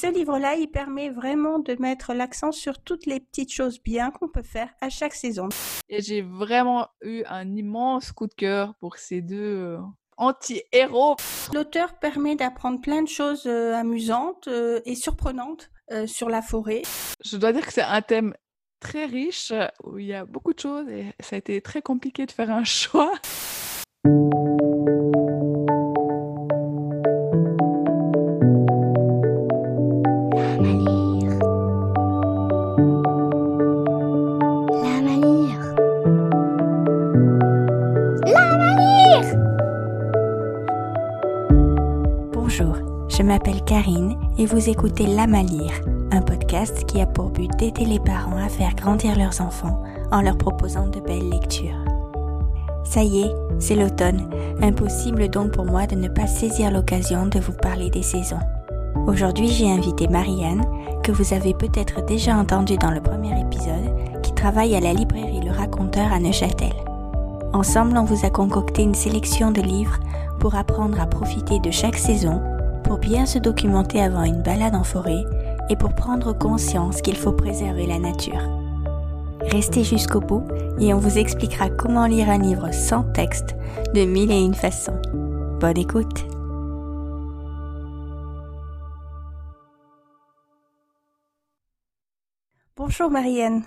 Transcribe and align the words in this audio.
ce 0.00 0.06
livre-là, 0.06 0.54
il 0.54 0.68
permet 0.68 1.10
vraiment 1.10 1.58
de 1.58 1.76
mettre 1.78 2.14
l'accent 2.14 2.52
sur 2.52 2.78
toutes 2.82 3.04
les 3.04 3.20
petites 3.20 3.52
choses 3.52 3.82
bien 3.82 4.10
qu'on 4.10 4.28
peut 4.28 4.42
faire 4.42 4.70
à 4.80 4.88
chaque 4.88 5.12
saison. 5.12 5.50
Et 5.90 6.00
j'ai 6.00 6.22
vraiment 6.22 6.88
eu 7.02 7.22
un 7.28 7.54
immense 7.54 8.10
coup 8.12 8.26
de 8.26 8.32
cœur 8.32 8.74
pour 8.80 8.96
ces 8.96 9.20
deux 9.20 9.36
euh, 9.36 9.78
anti-héros. 10.16 11.16
L'auteur 11.52 11.98
permet 11.98 12.34
d'apprendre 12.34 12.80
plein 12.80 13.02
de 13.02 13.08
choses 13.08 13.44
euh, 13.44 13.74
amusantes 13.74 14.48
euh, 14.48 14.80
et 14.86 14.94
surprenantes 14.94 15.70
sur 16.06 16.28
la 16.28 16.40
forêt. 16.40 16.82
Je 17.24 17.36
dois 17.36 17.52
dire 17.52 17.66
que 17.66 17.72
c'est 17.72 17.82
un 17.82 18.00
thème 18.00 18.32
très 18.78 19.06
riche 19.06 19.52
où 19.82 19.98
il 19.98 20.06
y 20.06 20.14
a 20.14 20.24
beaucoup 20.24 20.54
de 20.54 20.60
choses 20.60 20.88
et 20.88 21.06
ça 21.18 21.34
a 21.34 21.38
été 21.40 21.60
très 21.60 21.82
compliqué 21.82 22.26
de 22.26 22.30
faire 22.30 22.52
un 22.52 22.62
choix. 22.64 23.12
Écoutez 44.70 45.06
Lama 45.06 45.42
Lire, 45.42 45.72
un 46.12 46.22
podcast 46.22 46.84
qui 46.86 47.00
a 47.00 47.06
pour 47.06 47.30
but 47.30 47.50
d'aider 47.58 47.84
les 47.84 47.98
parents 47.98 48.36
à 48.36 48.48
faire 48.48 48.72
grandir 48.76 49.18
leurs 49.18 49.40
enfants 49.40 49.82
en 50.12 50.22
leur 50.22 50.38
proposant 50.38 50.86
de 50.86 51.00
belles 51.00 51.28
lectures. 51.28 51.84
Ça 52.84 53.02
y 53.02 53.22
est, 53.22 53.34
c'est 53.58 53.74
l'automne, 53.74 54.30
impossible 54.62 55.28
donc 55.28 55.50
pour 55.50 55.64
moi 55.64 55.88
de 55.88 55.96
ne 55.96 56.06
pas 56.06 56.28
saisir 56.28 56.70
l'occasion 56.70 57.26
de 57.26 57.40
vous 57.40 57.52
parler 57.52 57.90
des 57.90 58.04
saisons. 58.04 58.38
Aujourd'hui, 59.08 59.48
j'ai 59.48 59.68
invité 59.68 60.06
Marianne, 60.06 60.64
que 61.02 61.10
vous 61.10 61.34
avez 61.34 61.52
peut-être 61.52 62.04
déjà 62.04 62.36
entendue 62.36 62.78
dans 62.78 62.92
le 62.92 63.00
premier 63.00 63.40
épisode, 63.40 64.22
qui 64.22 64.32
travaille 64.34 64.76
à 64.76 64.80
la 64.80 64.92
librairie 64.92 65.40
Le 65.44 65.50
Raconteur 65.50 66.12
à 66.12 66.20
Neuchâtel. 66.20 66.74
Ensemble, 67.52 67.98
on 67.98 68.04
vous 68.04 68.24
a 68.24 68.30
concocté 68.30 68.82
une 68.82 68.94
sélection 68.94 69.50
de 69.50 69.62
livres 69.62 69.98
pour 70.38 70.54
apprendre 70.54 71.00
à 71.00 71.06
profiter 71.06 71.58
de 71.58 71.72
chaque 71.72 71.98
saison 71.98 72.40
pour 72.82 72.98
bien 72.98 73.26
se 73.26 73.38
documenter 73.38 74.00
avant 74.00 74.24
une 74.24 74.42
balade 74.42 74.74
en 74.74 74.84
forêt 74.84 75.24
et 75.68 75.76
pour 75.76 75.94
prendre 75.94 76.32
conscience 76.32 77.02
qu'il 77.02 77.16
faut 77.16 77.32
préserver 77.32 77.86
la 77.86 77.98
nature. 77.98 78.42
Restez 79.42 79.84
jusqu'au 79.84 80.20
bout 80.20 80.44
et 80.78 80.92
on 80.92 80.98
vous 80.98 81.18
expliquera 81.18 81.70
comment 81.70 82.06
lire 82.06 82.30
un 82.30 82.38
livre 82.38 82.72
sans 82.72 83.04
texte 83.12 83.56
de 83.94 84.04
mille 84.04 84.30
et 84.30 84.40
une 84.40 84.54
façons. 84.54 85.00
Bonne 85.60 85.78
écoute 85.78 86.26
Bonjour 92.76 93.10
Marianne. 93.10 93.64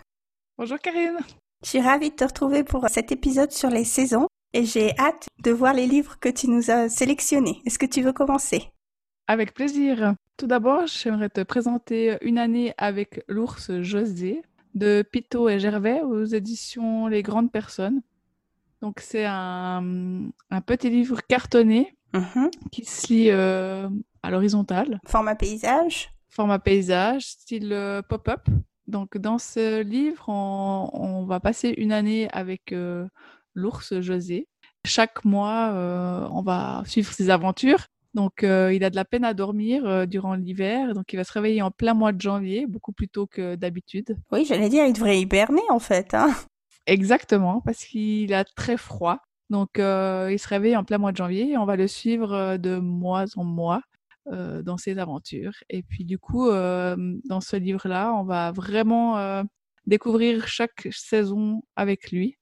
Bonjour 0.57 0.79
Karine. 0.79 1.19
Je 1.63 1.69
suis 1.69 1.81
ravie 1.81 2.09
de 2.09 2.15
te 2.15 2.25
retrouver 2.25 2.63
pour 2.63 2.89
cet 2.89 3.11
épisode 3.11 3.51
sur 3.51 3.69
les 3.69 3.85
saisons 3.85 4.27
et 4.53 4.65
j'ai 4.65 4.97
hâte 4.97 5.27
de 5.43 5.51
voir 5.51 5.73
les 5.73 5.87
livres 5.87 6.17
que 6.19 6.29
tu 6.29 6.49
nous 6.49 6.71
as 6.71 6.89
sélectionnés. 6.89 7.61
Est-ce 7.65 7.79
que 7.79 7.85
tu 7.85 8.01
veux 8.01 8.13
commencer? 8.13 8.72
Avec 9.27 9.53
plaisir. 9.53 10.15
Tout 10.37 10.47
d'abord, 10.47 10.87
j'aimerais 10.87 11.29
te 11.29 11.41
présenter 11.41 12.17
Une 12.21 12.37
année 12.37 12.73
avec 12.77 13.23
l'ours 13.27 13.81
José 13.81 14.41
de 14.73 15.03
Pito 15.09 15.49
et 15.49 15.59
Gervais 15.59 16.01
aux 16.01 16.25
éditions 16.25 17.07
Les 17.07 17.21
Grandes 17.21 17.51
Personnes. 17.51 18.01
Donc, 18.81 18.99
c'est 18.99 19.25
un, 19.25 20.31
petit 20.65 20.89
livre 20.89 21.21
cartonné 21.27 21.95
mhm. 22.13 22.49
qui 22.71 22.83
se 22.83 23.13
lit 23.13 23.29
euh, 23.29 23.87
à 24.23 24.31
l'horizontale. 24.31 24.99
Format 25.05 25.35
paysage 25.35 26.11
Format 26.29 26.59
paysage, 26.59 27.27
style 27.27 27.71
euh, 27.71 28.01
pop-up. 28.01 28.47
Donc, 28.87 29.17
dans 29.17 29.37
ce 29.37 29.81
livre, 29.83 30.27
on, 30.27 31.25
va 31.25 31.39
passer 31.39 31.69
une 31.77 31.91
année 31.91 32.27
avec 32.33 32.73
euh, 32.73 33.07
l'ours 33.53 33.99
José. 34.01 34.47
Chaque 34.85 35.23
mois, 35.23 35.71
on 36.31 36.41
va 36.41 36.83
suivre 36.85 37.13
ses 37.13 37.29
aventures 37.29 37.87
donc, 38.13 38.43
euh, 38.43 38.73
il 38.73 38.83
a 38.83 38.89
de 38.89 38.95
la 38.95 39.05
peine 39.05 39.23
à 39.25 39.33
dormir 39.33 39.85
euh, 39.85 40.05
durant 40.05 40.35
l'hiver. 40.35 40.93
Donc, 40.93 41.11
il 41.13 41.15
va 41.17 41.23
se 41.23 41.31
réveiller 41.31 41.61
en 41.61 41.71
plein 41.71 41.93
mois 41.93 42.11
de 42.11 42.21
janvier, 42.21 42.67
beaucoup 42.67 42.91
plus 42.91 43.09
tôt 43.09 43.25
que 43.25 43.55
d'habitude. 43.55 44.17
Oui, 44.31 44.45
j'allais 44.45 44.69
dire, 44.69 44.85
il 44.85 44.93
devrait 44.93 45.19
hiberner 45.19 45.63
en 45.69 45.79
fait. 45.79 46.13
Hein. 46.13 46.33
Exactement, 46.85 47.61
parce 47.61 47.83
qu'il 47.85 48.33
a 48.33 48.43
très 48.43 48.77
froid. 48.77 49.19
Donc, 49.49 49.79
euh, 49.79 50.29
il 50.31 50.37
se 50.37 50.47
réveille 50.47 50.77
en 50.77 50.83
plein 50.83 50.97
mois 50.97 51.11
de 51.11 51.17
janvier 51.17 51.51
et 51.51 51.57
on 51.57 51.65
va 51.65 51.75
le 51.75 51.87
suivre 51.87 52.57
de 52.57 52.77
mois 52.77 53.25
en 53.35 53.43
mois 53.43 53.81
dans 54.25 54.77
ses 54.77 54.99
aventures. 54.99 55.53
Et 55.69 55.83
puis, 55.83 56.05
du 56.05 56.17
coup, 56.17 56.47
dans 56.49 57.41
ce 57.41 57.57
livre-là, 57.57 58.13
on 58.13 58.23
va 58.23 58.53
vraiment 58.53 59.43
découvrir 59.85 60.47
chaque 60.47 60.87
saison 60.91 61.61
avec 61.75 62.09
lui. 62.09 62.37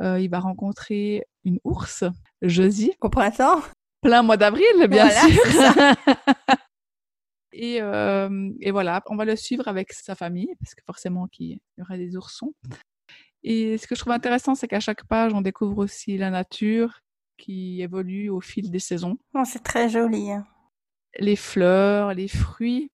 il 0.00 0.28
va 0.28 0.40
rencontrer 0.40 1.24
une 1.44 1.60
ours, 1.62 2.02
Josie. 2.42 2.92
Au 3.00 3.08
printemps? 3.08 3.62
Plein 4.00 4.22
mois 4.22 4.36
d'avril, 4.36 4.86
bien 4.88 5.08
sûr. 5.10 5.42
et, 7.52 7.80
euh, 7.80 8.50
et, 8.60 8.70
voilà, 8.70 9.02
on 9.06 9.16
va 9.16 9.24
le 9.24 9.36
suivre 9.36 9.68
avec 9.68 9.92
sa 9.92 10.14
famille, 10.14 10.54
parce 10.60 10.74
que 10.74 10.82
forcément 10.84 11.26
qu'il 11.26 11.58
y 11.78 11.82
aura 11.82 11.96
des 11.96 12.16
oursons. 12.16 12.52
Et 13.42 13.78
ce 13.78 13.86
que 13.86 13.94
je 13.94 14.00
trouve 14.00 14.12
intéressant, 14.12 14.54
c'est 14.54 14.68
qu'à 14.68 14.80
chaque 14.80 15.04
page, 15.04 15.32
on 15.32 15.40
découvre 15.40 15.78
aussi 15.78 16.18
la 16.18 16.30
nature 16.30 17.00
qui 17.36 17.82
évolue 17.82 18.28
au 18.28 18.40
fil 18.40 18.70
des 18.70 18.78
saisons. 18.78 19.18
Oh, 19.34 19.42
c'est 19.44 19.62
très 19.62 19.88
joli. 19.88 20.32
Hein. 20.32 20.46
Les 21.18 21.36
fleurs, 21.36 22.14
les 22.14 22.28
fruits 22.28 22.90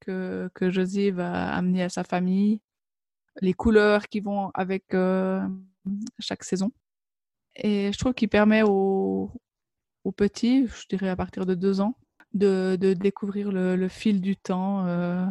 que, 0.00 0.50
que 0.54 0.70
José 0.70 1.10
va 1.10 1.52
amener 1.52 1.82
à 1.82 1.88
sa 1.88 2.04
famille, 2.04 2.60
les 3.40 3.52
couleurs 3.52 4.08
qui 4.08 4.20
vont 4.20 4.50
avec 4.54 4.94
euh, 4.94 5.46
chaque 6.18 6.44
saison. 6.44 6.70
Et 7.56 7.90
je 7.92 7.98
trouve 7.98 8.14
qu'il 8.14 8.28
permet 8.28 8.62
aux, 8.62 9.30
aux 10.06 10.12
petits, 10.12 10.68
je 10.68 10.86
dirais 10.88 11.08
à 11.08 11.16
partir 11.16 11.46
de 11.46 11.54
deux 11.54 11.80
ans, 11.80 11.96
de, 12.32 12.76
découvrir 12.94 13.50
le, 13.50 13.88
fil 13.88 14.20
du 14.20 14.36
temps 14.36 14.86
euh, 14.86 15.26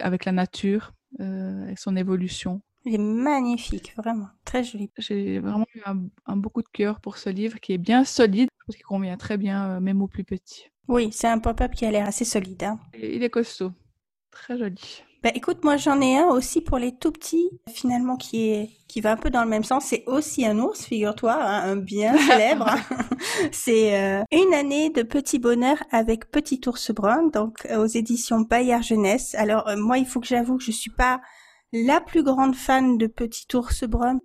avec 0.00 0.24
la 0.24 0.32
nature 0.32 0.92
euh, 1.20 1.68
et 1.68 1.76
son 1.76 1.96
évolution. 1.96 2.60
Il 2.84 2.94
est 2.94 2.98
magnifique, 2.98 3.94
vraiment, 3.96 4.28
très 4.44 4.64
joli. 4.64 4.90
J'ai 4.98 5.38
vraiment 5.38 5.66
eu 5.74 5.82
un, 5.84 6.36
beaucoup 6.36 6.62
de 6.62 6.68
cœur 6.72 7.00
pour 7.00 7.18
ce 7.18 7.30
livre 7.30 7.60
qui 7.60 7.72
est 7.72 7.78
bien 7.78 8.04
solide, 8.04 8.48
parce 8.66 8.76
qu'il 8.76 8.86
convient 8.86 9.16
très 9.16 9.36
bien 9.36 9.68
euh, 9.68 9.80
même 9.80 10.02
aux 10.02 10.08
plus 10.08 10.24
petits. 10.24 10.70
Oui, 10.88 11.10
c'est 11.12 11.28
un 11.28 11.38
pop-up 11.38 11.72
qui 11.72 11.86
a 11.86 11.90
l'air 11.90 12.06
assez 12.06 12.24
solide. 12.24 12.64
Hein. 12.64 12.80
Il 12.94 13.22
est 13.22 13.30
costaud, 13.30 13.72
très 14.32 14.58
joli. 14.58 15.04
Bah 15.22 15.30
écoute, 15.34 15.64
moi 15.64 15.76
j'en 15.76 16.00
ai 16.00 16.16
un 16.16 16.28
aussi 16.28 16.62
pour 16.62 16.78
les 16.78 16.96
tout 16.96 17.12
petits, 17.12 17.50
finalement 17.68 18.16
qui 18.16 18.48
est 18.48 18.70
qui 18.88 19.02
va 19.02 19.12
un 19.12 19.16
peu 19.16 19.28
dans 19.28 19.44
le 19.44 19.50
même 19.50 19.64
sens. 19.64 19.84
C'est 19.84 20.02
aussi 20.06 20.46
un 20.46 20.58
ours, 20.58 20.82
figure-toi, 20.82 21.34
hein, 21.34 21.72
un 21.72 21.76
bien 21.76 22.16
célèbre. 22.26 22.74
c'est 23.52 24.00
euh, 24.00 24.22
une 24.32 24.54
année 24.54 24.88
de 24.88 25.02
petit 25.02 25.38
bonheur 25.38 25.76
avec 25.90 26.30
Petit 26.30 26.60
ours 26.66 26.90
brun, 26.92 27.28
donc 27.28 27.66
euh, 27.66 27.82
aux 27.82 27.86
éditions 27.86 28.40
Bayard 28.40 28.82
Jeunesse. 28.82 29.34
Alors 29.34 29.68
euh, 29.68 29.76
moi, 29.76 29.98
il 29.98 30.06
faut 30.06 30.20
que 30.20 30.26
j'avoue 30.26 30.56
que 30.56 30.64
je 30.64 30.70
suis 30.70 30.90
pas 30.90 31.20
la 31.72 32.00
plus 32.00 32.22
grande 32.22 32.56
fan 32.56 32.96
de 32.96 33.06
Petit 33.06 33.46
ours 33.54 33.84
brun, 33.84 34.20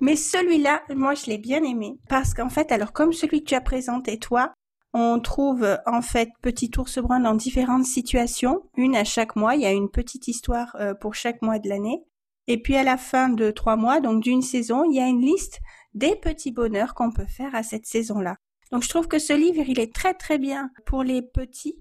mais 0.00 0.14
celui-là, 0.14 0.82
moi 0.94 1.14
je 1.14 1.26
l'ai 1.26 1.38
bien 1.38 1.64
aimé 1.64 1.98
parce 2.08 2.34
qu'en 2.34 2.50
fait, 2.50 2.70
alors 2.70 2.92
comme 2.92 3.12
celui 3.12 3.42
que 3.42 3.48
tu 3.48 3.54
as 3.56 3.60
présenté 3.60 4.18
toi, 4.18 4.52
on 4.98 5.20
trouve 5.20 5.78
en 5.84 6.00
fait 6.00 6.30
Petit 6.40 6.70
ours 6.78 6.98
brun 6.98 7.20
dans 7.20 7.34
différentes 7.34 7.84
situations, 7.84 8.62
une 8.78 8.96
à 8.96 9.04
chaque 9.04 9.36
mois. 9.36 9.54
Il 9.54 9.60
y 9.60 9.66
a 9.66 9.72
une 9.72 9.90
petite 9.90 10.26
histoire 10.26 10.74
euh, 10.80 10.94
pour 10.94 11.14
chaque 11.14 11.42
mois 11.42 11.58
de 11.58 11.68
l'année. 11.68 12.02
Et 12.46 12.62
puis 12.62 12.76
à 12.76 12.82
la 12.82 12.96
fin 12.96 13.28
de 13.28 13.50
trois 13.50 13.76
mois, 13.76 14.00
donc 14.00 14.22
d'une 14.22 14.40
saison, 14.40 14.84
il 14.84 14.96
y 14.96 15.00
a 15.00 15.06
une 15.06 15.20
liste 15.20 15.60
des 15.92 16.16
petits 16.16 16.50
bonheurs 16.50 16.94
qu'on 16.94 17.10
peut 17.10 17.26
faire 17.26 17.54
à 17.54 17.62
cette 17.62 17.84
saison-là. 17.84 18.36
Donc 18.72 18.84
je 18.84 18.88
trouve 18.88 19.06
que 19.06 19.18
ce 19.18 19.34
livre, 19.34 19.64
il 19.68 19.78
est 19.80 19.94
très 19.94 20.14
très 20.14 20.38
bien 20.38 20.70
pour 20.86 21.02
les 21.02 21.20
petits. 21.20 21.76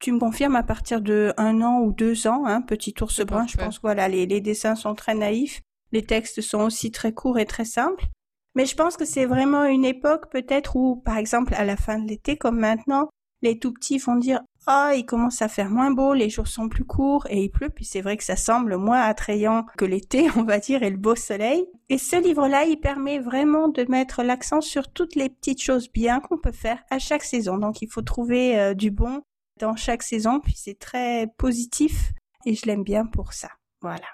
Tu 0.00 0.10
me 0.10 0.18
confirmes 0.18 0.56
à 0.56 0.64
partir 0.64 1.00
de 1.00 1.32
un 1.36 1.62
an 1.62 1.80
ou 1.82 1.92
deux 1.92 2.26
ans, 2.26 2.44
hein, 2.44 2.62
Petit 2.62 2.94
ours 3.00 3.20
brun. 3.20 3.46
Je 3.46 3.56
pense 3.56 3.80
voilà, 3.80 4.08
les 4.08 4.40
dessins 4.40 4.74
sont 4.74 4.96
très 4.96 5.14
naïfs, 5.14 5.60
les 5.92 6.04
textes 6.04 6.40
sont 6.40 6.62
aussi 6.62 6.90
très 6.90 7.12
courts 7.12 7.38
et 7.38 7.46
très 7.46 7.64
simples. 7.64 8.06
Mais 8.54 8.66
je 8.66 8.74
pense 8.74 8.96
que 8.96 9.04
c'est 9.04 9.26
vraiment 9.26 9.64
une 9.64 9.84
époque 9.84 10.30
peut-être 10.30 10.76
où, 10.76 10.96
par 10.96 11.16
exemple, 11.16 11.54
à 11.54 11.64
la 11.64 11.76
fin 11.76 11.98
de 11.98 12.08
l'été, 12.08 12.36
comme 12.36 12.58
maintenant, 12.58 13.08
les 13.42 13.58
tout 13.58 13.72
petits 13.72 13.98
vont 13.98 14.16
dire 14.16 14.40
ah, 14.70 14.92
il 14.94 15.06
commence 15.06 15.40
à 15.40 15.48
faire 15.48 15.70
moins 15.70 15.90
beau, 15.90 16.12
les 16.12 16.28
jours 16.28 16.46
sont 16.46 16.68
plus 16.68 16.84
courts 16.84 17.26
et 17.30 17.44
il 17.44 17.48
pleut, 17.48 17.70
puis 17.70 17.86
c'est 17.86 18.02
vrai 18.02 18.18
que 18.18 18.24
ça 18.24 18.36
semble 18.36 18.76
moins 18.76 19.00
attrayant 19.00 19.64
que 19.78 19.86
l'été, 19.86 20.28
on 20.36 20.42
va 20.42 20.58
dire, 20.58 20.82
et 20.82 20.90
le 20.90 20.98
beau 20.98 21.14
soleil. 21.14 21.64
Et 21.88 21.96
ce 21.96 22.22
livre-là, 22.22 22.64
il 22.64 22.78
permet 22.78 23.18
vraiment 23.18 23.68
de 23.68 23.86
mettre 23.88 24.22
l'accent 24.22 24.60
sur 24.60 24.92
toutes 24.92 25.14
les 25.14 25.30
petites 25.30 25.62
choses 25.62 25.90
bien 25.90 26.20
qu'on 26.20 26.36
peut 26.36 26.52
faire 26.52 26.82
à 26.90 26.98
chaque 26.98 27.24
saison. 27.24 27.56
Donc 27.56 27.80
il 27.80 27.90
faut 27.90 28.02
trouver 28.02 28.58
euh, 28.58 28.74
du 28.74 28.90
bon 28.90 29.22
dans 29.58 29.74
chaque 29.74 30.02
saison, 30.02 30.38
puis 30.40 30.54
c'est 30.54 30.78
très 30.78 31.28
positif 31.38 32.12
et 32.44 32.54
je 32.54 32.66
l'aime 32.66 32.84
bien 32.84 33.06
pour 33.06 33.32
ça. 33.32 33.48
Voilà. 33.80 34.06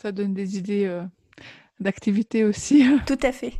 Ça 0.00 0.10
donne 0.10 0.34
des 0.34 0.58
idées 0.58 0.86
euh, 0.86 1.04
d'activité 1.78 2.44
aussi. 2.44 2.84
Tout 3.06 3.18
à 3.22 3.30
fait. 3.30 3.54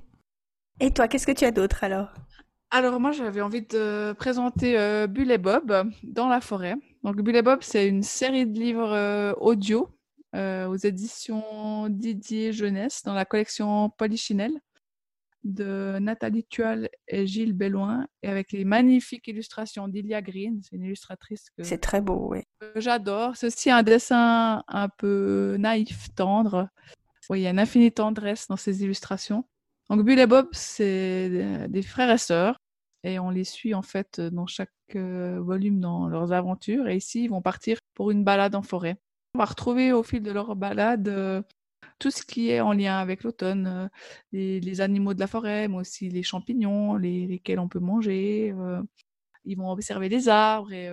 Et 0.80 0.90
toi, 0.90 1.08
qu'est-ce 1.08 1.26
que 1.26 1.32
tu 1.32 1.44
as 1.44 1.52
d'autre 1.52 1.84
alors? 1.84 2.12
Alors 2.70 2.98
moi, 2.98 3.12
j'avais 3.12 3.40
envie 3.40 3.62
de 3.62 4.12
présenter 4.14 4.78
euh, 4.78 5.06
Bulle 5.06 5.30
et 5.30 5.38
Bob 5.38 5.88
dans 6.02 6.28
la 6.28 6.40
forêt. 6.40 6.74
Donc 7.04 7.22
Bulle 7.22 7.36
et 7.36 7.42
Bob, 7.42 7.60
c'est 7.62 7.86
une 7.86 8.02
série 8.02 8.46
de 8.46 8.58
livres 8.58 8.92
euh, 8.92 9.32
audio 9.34 9.96
euh, 10.34 10.66
aux 10.66 10.76
éditions 10.76 11.88
Didier 11.88 12.52
Jeunesse 12.52 13.02
dans 13.04 13.14
la 13.14 13.24
collection 13.24 13.90
Polichinelle 13.90 14.58
de 15.44 15.98
Nathalie 16.00 16.44
Tual 16.44 16.88
et 17.06 17.26
Gilles 17.26 17.52
Belloin 17.52 18.08
et 18.22 18.28
avec 18.28 18.50
les 18.50 18.64
magnifiques 18.64 19.28
illustrations 19.28 19.86
d'Ilia 19.86 20.22
Green. 20.22 20.60
C'est 20.62 20.74
une 20.74 20.84
illustratrice 20.84 21.50
que, 21.56 21.62
C'est 21.62 21.78
très 21.78 22.00
beau, 22.00 22.28
oui. 22.30 22.40
j'adore. 22.74 23.36
C'est 23.36 23.46
aussi 23.46 23.70
un 23.70 23.84
dessin 23.84 24.64
un 24.66 24.88
peu 24.88 25.56
naïf, 25.60 26.08
tendre. 26.16 26.68
Oui, 27.30 27.40
il 27.40 27.42
y 27.42 27.46
a 27.46 27.50
une 27.50 27.60
infinie 27.60 27.92
tendresse 27.92 28.48
dans 28.48 28.56
ces 28.56 28.82
illustrations. 28.82 29.44
Donc 29.90 30.02
Bulle 30.04 30.18
et 30.18 30.26
Bob, 30.26 30.48
c'est 30.52 31.68
des- 31.68 31.82
frères 31.82 32.10
et 32.10 32.18
sœurs 32.18 32.58
et 33.02 33.18
on 33.18 33.30
les 33.30 33.44
suit 33.44 33.74
en 33.74 33.82
fait 33.82 34.20
dans 34.20 34.46
chaque 34.46 34.70
euh, 34.96 35.38
volume 35.40 35.80
dans 35.80 36.08
leurs 36.08 36.32
aventures. 36.32 36.88
Et 36.88 36.96
ici, 36.96 37.24
ils 37.24 37.28
vont 37.30 37.42
partir 37.42 37.78
pour 37.94 38.10
une 38.10 38.24
balade 38.24 38.54
en 38.54 38.62
forêt. 38.62 38.96
On 39.34 39.38
va 39.38 39.44
retrouver 39.44 39.92
au 39.92 40.02
fil 40.02 40.22
de 40.22 40.32
leur 40.32 40.56
balade 40.56 41.08
euh, 41.08 41.42
tout 41.98 42.10
ce 42.10 42.22
qui 42.24 42.50
est 42.50 42.60
en 42.60 42.72
lien 42.72 42.98
avec 42.98 43.22
l'automne, 43.22 43.66
euh, 43.66 43.88
les, 44.32 44.80
animaux 44.80 45.14
de 45.14 45.20
la 45.20 45.26
forêt, 45.26 45.68
mais 45.68 45.76
aussi 45.76 46.08
les 46.08 46.22
champignons, 46.22 46.96
les, 46.96 47.26
lesquels 47.26 47.58
on 47.60 47.68
peut 47.68 47.80
manger. 47.80 48.54
ils 49.44 49.56
vont 49.56 49.70
observer 49.70 50.08
les 50.08 50.28
arbres 50.28 50.72
et 50.72 50.88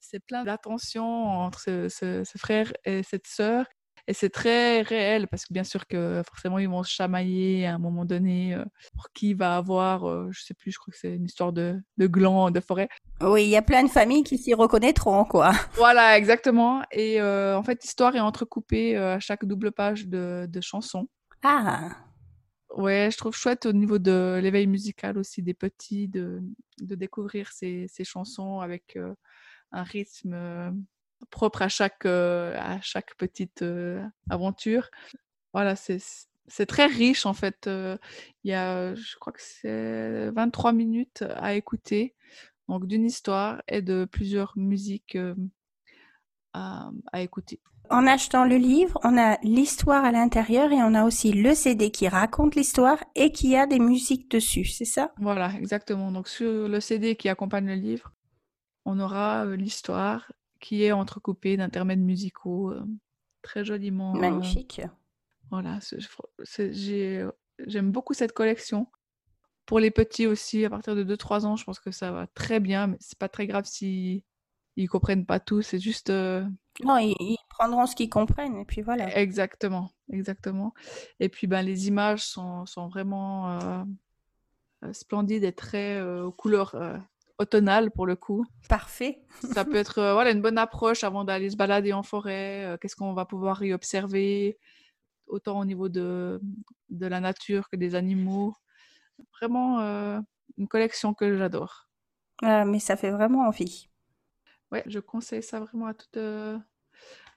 c'est 0.00 0.20
plein 0.20 0.44
d'attention 0.44 1.04
entre 1.06 1.88
ce 1.88 2.24
frère 2.36 2.72
et 2.84 3.02
cette 3.02 3.26
sœur. 3.26 3.66
Et 4.08 4.14
c'est 4.14 4.30
très 4.30 4.82
réel 4.82 5.26
parce 5.28 5.44
que 5.44 5.52
bien 5.52 5.64
sûr 5.64 5.86
que 5.86 6.22
forcément 6.26 6.58
ils 6.58 6.68
vont 6.68 6.82
se 6.82 6.92
chamailler 6.92 7.66
à 7.66 7.74
un 7.74 7.78
moment 7.78 8.04
donné 8.04 8.56
pour 8.94 9.10
qui 9.12 9.34
va 9.34 9.56
avoir, 9.56 10.30
je 10.32 10.40
sais 10.42 10.54
plus, 10.54 10.70
je 10.70 10.78
crois 10.78 10.92
que 10.92 10.98
c'est 10.98 11.14
une 11.14 11.24
histoire 11.24 11.52
de, 11.52 11.80
de 11.96 12.06
glands 12.06 12.50
de 12.50 12.60
forêt. 12.60 12.88
Oui, 13.20 13.44
il 13.44 13.50
y 13.50 13.56
a 13.56 13.62
plein 13.62 13.82
de 13.82 13.88
familles 13.90 14.22
qui 14.22 14.38
s'y 14.38 14.54
reconnaîtront, 14.54 15.24
quoi. 15.24 15.52
Voilà, 15.74 16.16
exactement. 16.18 16.82
Et 16.92 17.20
euh, 17.20 17.56
en 17.56 17.62
fait, 17.62 17.82
l'histoire 17.82 18.14
est 18.14 18.20
entrecoupée 18.20 18.96
à 18.96 19.18
chaque 19.18 19.44
double 19.44 19.72
page 19.72 20.06
de, 20.06 20.46
de 20.48 20.60
chansons. 20.60 21.08
Ah, 21.42 21.90
Ouais, 22.76 23.08
je 23.10 23.16
trouve 23.16 23.34
chouette 23.34 23.64
au 23.64 23.72
niveau 23.72 23.98
de 23.98 24.38
l'éveil 24.42 24.66
musical 24.66 25.16
aussi 25.16 25.40
des 25.40 25.54
petits, 25.54 26.08
de, 26.08 26.42
de 26.82 26.94
découvrir 26.94 27.50
ces, 27.50 27.86
ces 27.88 28.04
chansons 28.04 28.60
avec 28.60 28.96
euh, 28.96 29.14
un 29.72 29.82
rythme 29.82 30.74
propre 31.30 31.62
à 31.62 31.68
chaque, 31.68 32.06
euh, 32.06 32.54
à 32.58 32.80
chaque 32.80 33.14
petite 33.16 33.62
euh, 33.62 34.02
aventure. 34.30 34.90
Voilà, 35.52 35.76
c'est 35.76 35.98
c'est 36.48 36.66
très 36.66 36.86
riche 36.86 37.26
en 37.26 37.34
fait. 37.34 37.66
euh, 37.66 37.96
Il 38.44 38.50
y 38.50 38.54
a, 38.54 38.94
je 38.94 39.16
crois 39.18 39.32
que 39.32 39.42
c'est 39.42 40.30
23 40.30 40.72
minutes 40.72 41.24
à 41.36 41.54
écouter, 41.54 42.14
donc 42.68 42.86
d'une 42.86 43.04
histoire 43.04 43.62
et 43.68 43.82
de 43.82 44.04
plusieurs 44.04 44.52
musiques 44.56 45.16
euh, 45.16 45.34
à, 46.52 46.90
à 47.12 47.20
écouter. 47.20 47.60
En 47.88 48.06
achetant 48.06 48.44
le 48.44 48.56
livre, 48.56 48.98
on 49.04 49.16
a 49.16 49.38
l'histoire 49.42 50.04
à 50.04 50.10
l'intérieur 50.10 50.72
et 50.72 50.82
on 50.82 50.94
a 50.94 51.04
aussi 51.04 51.32
le 51.32 51.54
CD 51.54 51.90
qui 51.92 52.08
raconte 52.08 52.56
l'histoire 52.56 52.98
et 53.14 53.30
qui 53.30 53.56
a 53.56 53.66
des 53.66 53.78
musiques 53.78 54.28
dessus, 54.30 54.64
c'est 54.64 54.84
ça? 54.84 55.12
Voilà, 55.18 55.52
exactement. 55.56 56.10
Donc 56.10 56.26
sur 56.26 56.68
le 56.68 56.80
CD 56.80 57.14
qui 57.14 57.28
accompagne 57.28 57.66
le 57.66 57.74
livre, 57.74 58.12
on 58.84 58.98
aura 58.98 59.44
l'histoire 59.46 60.32
qui 60.66 60.82
est 60.82 60.90
entrecoupée 60.90 61.56
d'intermèdes 61.56 62.00
musicaux 62.00 62.72
euh, 62.72 62.84
très 63.42 63.64
joliment. 63.64 64.16
euh, 64.16 64.20
Magnifique. 64.20 64.80
voilà, 65.48 65.78
j'aime 67.66 67.92
beaucoup 67.92 68.14
cette 68.14 68.32
collection. 68.32 68.88
Pour 69.64 69.78
les 69.78 69.92
petits 69.92 70.26
aussi, 70.26 70.64
à 70.64 70.70
partir 70.70 70.96
de 70.96 71.04
2-3 71.04 71.44
ans, 71.46 71.54
je 71.56 71.64
pense 71.64 71.78
que 71.78 71.92
ça 71.92 72.10
va 72.10 72.26
très 72.26 72.58
bien, 72.58 72.88
mais 72.88 72.96
c'est 72.98 73.18
pas 73.18 73.28
très 73.28 73.46
grave 73.46 73.64
si 73.64 74.24
ils 74.74 74.88
comprennent 74.88 75.24
pas 75.24 75.38
tout. 75.38 75.62
C'est 75.62 75.78
juste 75.78 76.10
euh, 76.10 76.44
Non, 76.84 76.98
ils, 76.98 77.14
ils 77.20 77.38
prendront 77.48 77.86
ce 77.86 77.94
qu'ils 77.94 78.10
comprennent 78.10 78.56
et 78.58 78.64
puis 78.64 78.82
voilà. 78.82 79.16
exactement, 79.16 79.92
exactement. 80.12 80.74
Et 81.20 81.28
puis 81.28 81.46
ben 81.46 81.62
les 81.62 81.86
images 81.86 82.24
sont, 82.24 82.66
sont 82.66 82.88
vraiment 82.88 83.60
euh, 83.60 84.92
splendides 84.92 85.44
et 85.44 85.52
très 85.52 85.94
euh, 85.96 86.24
aux 86.24 86.32
couleurs 86.32 86.74
euh, 86.74 86.98
automnales 87.38 87.90
pour 87.90 88.06
le 88.06 88.16
coup. 88.16 88.44
Parfait. 88.68 89.22
Ça 89.54 89.64
peut 89.64 89.76
être 89.76 89.98
euh, 89.98 90.12
voilà, 90.14 90.30
une 90.30 90.42
bonne 90.42 90.58
approche 90.58 91.04
avant 91.04 91.24
d'aller 91.24 91.50
se 91.50 91.56
balader 91.56 91.92
en 91.92 92.02
forêt. 92.02 92.64
euh, 92.64 92.76
Qu'est-ce 92.78 92.96
qu'on 92.96 93.12
va 93.12 93.24
pouvoir 93.26 93.62
y 93.64 93.72
observer, 93.72 94.58
autant 95.26 95.58
au 95.60 95.64
niveau 95.64 95.88
de, 95.88 96.40
de 96.88 97.06
la 97.06 97.20
nature 97.20 97.68
que 97.68 97.76
des 97.76 97.94
animaux. 97.94 98.54
Vraiment 99.38 99.80
euh, 99.80 100.18
une 100.58 100.68
collection 100.68 101.14
que 101.14 101.36
j'adore. 101.36 101.88
Ah, 102.42 102.64
mais 102.64 102.78
ça 102.78 102.96
fait 102.96 103.10
vraiment 103.10 103.46
envie. 103.46 103.88
Ouais, 104.72 104.82
je 104.86 104.98
conseille 104.98 105.42
ça 105.42 105.60
vraiment 105.60 105.86
à, 105.86 105.94
toutes, 105.94 106.18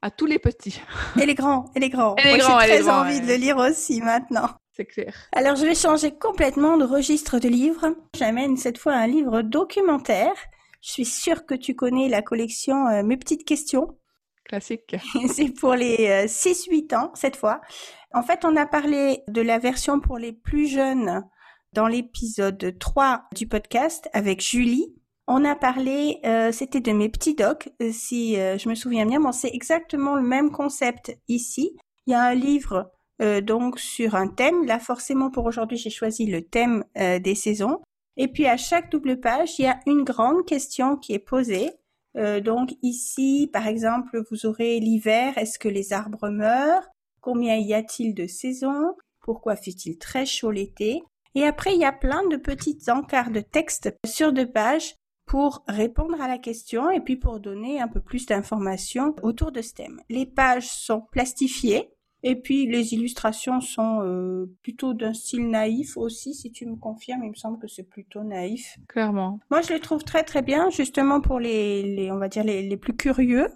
à 0.01 0.11
tous 0.11 0.25
les 0.25 0.39
petits. 0.39 0.81
Et 1.21 1.25
les 1.25 1.35
grands, 1.35 1.71
et 1.75 1.79
les 1.79 1.89
grands. 1.89 2.15
Et 2.17 2.23
les 2.23 2.37
Moi, 2.37 2.59
j'ai 2.61 2.67
très 2.67 2.89
envie 2.89 3.21
de 3.21 3.27
le 3.27 3.35
lire 3.35 3.57
aussi 3.57 4.01
maintenant. 4.01 4.49
C'est 4.71 4.85
clair. 4.85 5.13
Alors, 5.33 5.55
je 5.55 5.65
vais 5.65 5.75
changer 5.75 6.17
complètement 6.17 6.77
de 6.77 6.85
registre 6.85 7.39
de 7.39 7.49
livres. 7.49 7.95
J'amène 8.15 8.57
cette 8.57 8.77
fois 8.77 8.93
un 8.93 9.07
livre 9.07 9.41
documentaire. 9.41 10.33
Je 10.81 10.91
suis 10.91 11.05
sûre 11.05 11.45
que 11.45 11.55
tu 11.55 11.75
connais 11.75 12.07
la 12.07 12.21
collection 12.21 12.87
euh, 12.87 13.03
Mes 13.03 13.17
petites 13.17 13.45
questions. 13.45 13.97
Classique. 14.49 14.95
C'est 15.27 15.51
pour 15.51 15.75
les 15.75 16.07
euh, 16.09 16.25
6-8 16.25 16.95
ans 16.95 17.11
cette 17.13 17.35
fois. 17.35 17.61
En 18.13 18.23
fait, 18.23 18.43
on 18.43 18.55
a 18.55 18.65
parlé 18.65 19.21
de 19.27 19.41
la 19.41 19.59
version 19.59 19.99
pour 19.99 20.17
les 20.17 20.33
plus 20.33 20.67
jeunes 20.67 21.23
dans 21.73 21.87
l'épisode 21.87 22.77
3 22.79 23.25
du 23.35 23.47
podcast 23.47 24.09
avec 24.11 24.41
Julie. 24.41 24.95
On 25.27 25.45
a 25.45 25.55
parlé, 25.55 26.17
euh, 26.25 26.51
c'était 26.51 26.81
de 26.81 26.91
mes 26.91 27.09
petits 27.09 27.35
docs, 27.35 27.69
euh, 27.79 27.91
si 27.93 28.33
je 28.33 28.67
me 28.67 28.73
souviens 28.73 29.05
bien. 29.05 29.19
Bon, 29.19 29.31
c'est 29.31 29.53
exactement 29.53 30.15
le 30.15 30.23
même 30.23 30.49
concept 30.49 31.15
ici. 31.27 31.77
Il 32.07 32.11
y 32.11 32.15
a 32.15 32.23
un 32.23 32.33
livre 32.33 32.91
euh, 33.21 33.41
donc 33.41 33.79
sur 33.79 34.15
un 34.15 34.27
thème. 34.27 34.65
Là, 34.65 34.79
forcément, 34.79 35.29
pour 35.29 35.45
aujourd'hui, 35.45 35.77
j'ai 35.77 35.89
choisi 35.89 36.25
le 36.25 36.41
thème 36.41 36.83
euh, 36.97 37.19
des 37.19 37.35
saisons. 37.35 37.81
Et 38.17 38.27
puis, 38.27 38.47
à 38.47 38.57
chaque 38.57 38.91
double 38.91 39.19
page, 39.19 39.59
il 39.59 39.63
y 39.63 39.67
a 39.67 39.79
une 39.85 40.03
grande 40.03 40.45
question 40.45 40.97
qui 40.97 41.13
est 41.13 41.19
posée. 41.19 41.71
Euh, 42.17 42.39
donc 42.41 42.73
ici, 42.81 43.49
par 43.51 43.67
exemple, 43.67 44.21
vous 44.29 44.45
aurez 44.45 44.79
l'hiver. 44.79 45.37
Est-ce 45.37 45.59
que 45.59 45.69
les 45.69 45.93
arbres 45.93 46.29
meurent? 46.29 46.89
Combien 47.21 47.55
y 47.55 47.73
a-t-il 47.73 48.13
de 48.13 48.27
saisons? 48.27 48.95
Pourquoi 49.21 49.55
fait-il 49.55 49.97
très 49.97 50.25
chaud 50.25 50.51
l'été? 50.51 51.03
Et 51.35 51.43
après, 51.43 51.75
il 51.75 51.79
y 51.79 51.85
a 51.85 51.91
plein 51.91 52.27
de 52.27 52.37
petites 52.37 52.89
encarts 52.89 53.31
de 53.31 53.41
texte 53.41 53.93
sur 54.05 54.33
deux 54.33 54.49
pages 54.49 54.95
pour 55.27 55.63
répondre 55.67 56.19
à 56.19 56.27
la 56.27 56.39
question 56.39 56.89
et 56.89 57.01
puis 57.01 57.15
pour 57.15 57.39
donner 57.39 57.79
un 57.79 57.87
peu 57.87 57.99
plus 57.99 58.25
d'informations 58.25 59.15
autour 59.21 59.51
de 59.51 59.61
ce 59.61 59.73
thème. 59.73 60.01
Les 60.09 60.25
pages 60.25 60.67
sont 60.67 61.01
plastifiées 61.11 61.91
et 62.23 62.35
puis 62.35 62.67
les 62.67 62.93
illustrations 62.93 63.61
sont 63.61 64.01
euh, 64.03 64.45
plutôt 64.61 64.93
d'un 64.93 65.13
style 65.13 65.49
naïf 65.49 65.97
aussi, 65.97 66.33
si 66.33 66.51
tu 66.51 66.65
me 66.65 66.75
confirmes, 66.75 67.23
il 67.23 67.29
me 67.31 67.35
semble 67.35 67.59
que 67.59 67.67
c'est 67.67 67.83
plutôt 67.89 68.23
naïf. 68.23 68.77
Clairement. 68.87 69.39
Moi, 69.51 69.61
je 69.61 69.73
les 69.73 69.79
trouve 69.79 70.03
très 70.03 70.23
très 70.23 70.41
bien, 70.41 70.69
justement 70.69 71.21
pour 71.21 71.39
les, 71.39 71.83
les 71.95 72.11
on 72.11 72.17
va 72.17 72.27
dire 72.27 72.43
les, 72.43 72.61
les 72.67 72.77
plus 72.77 72.95
curieux, 72.95 73.47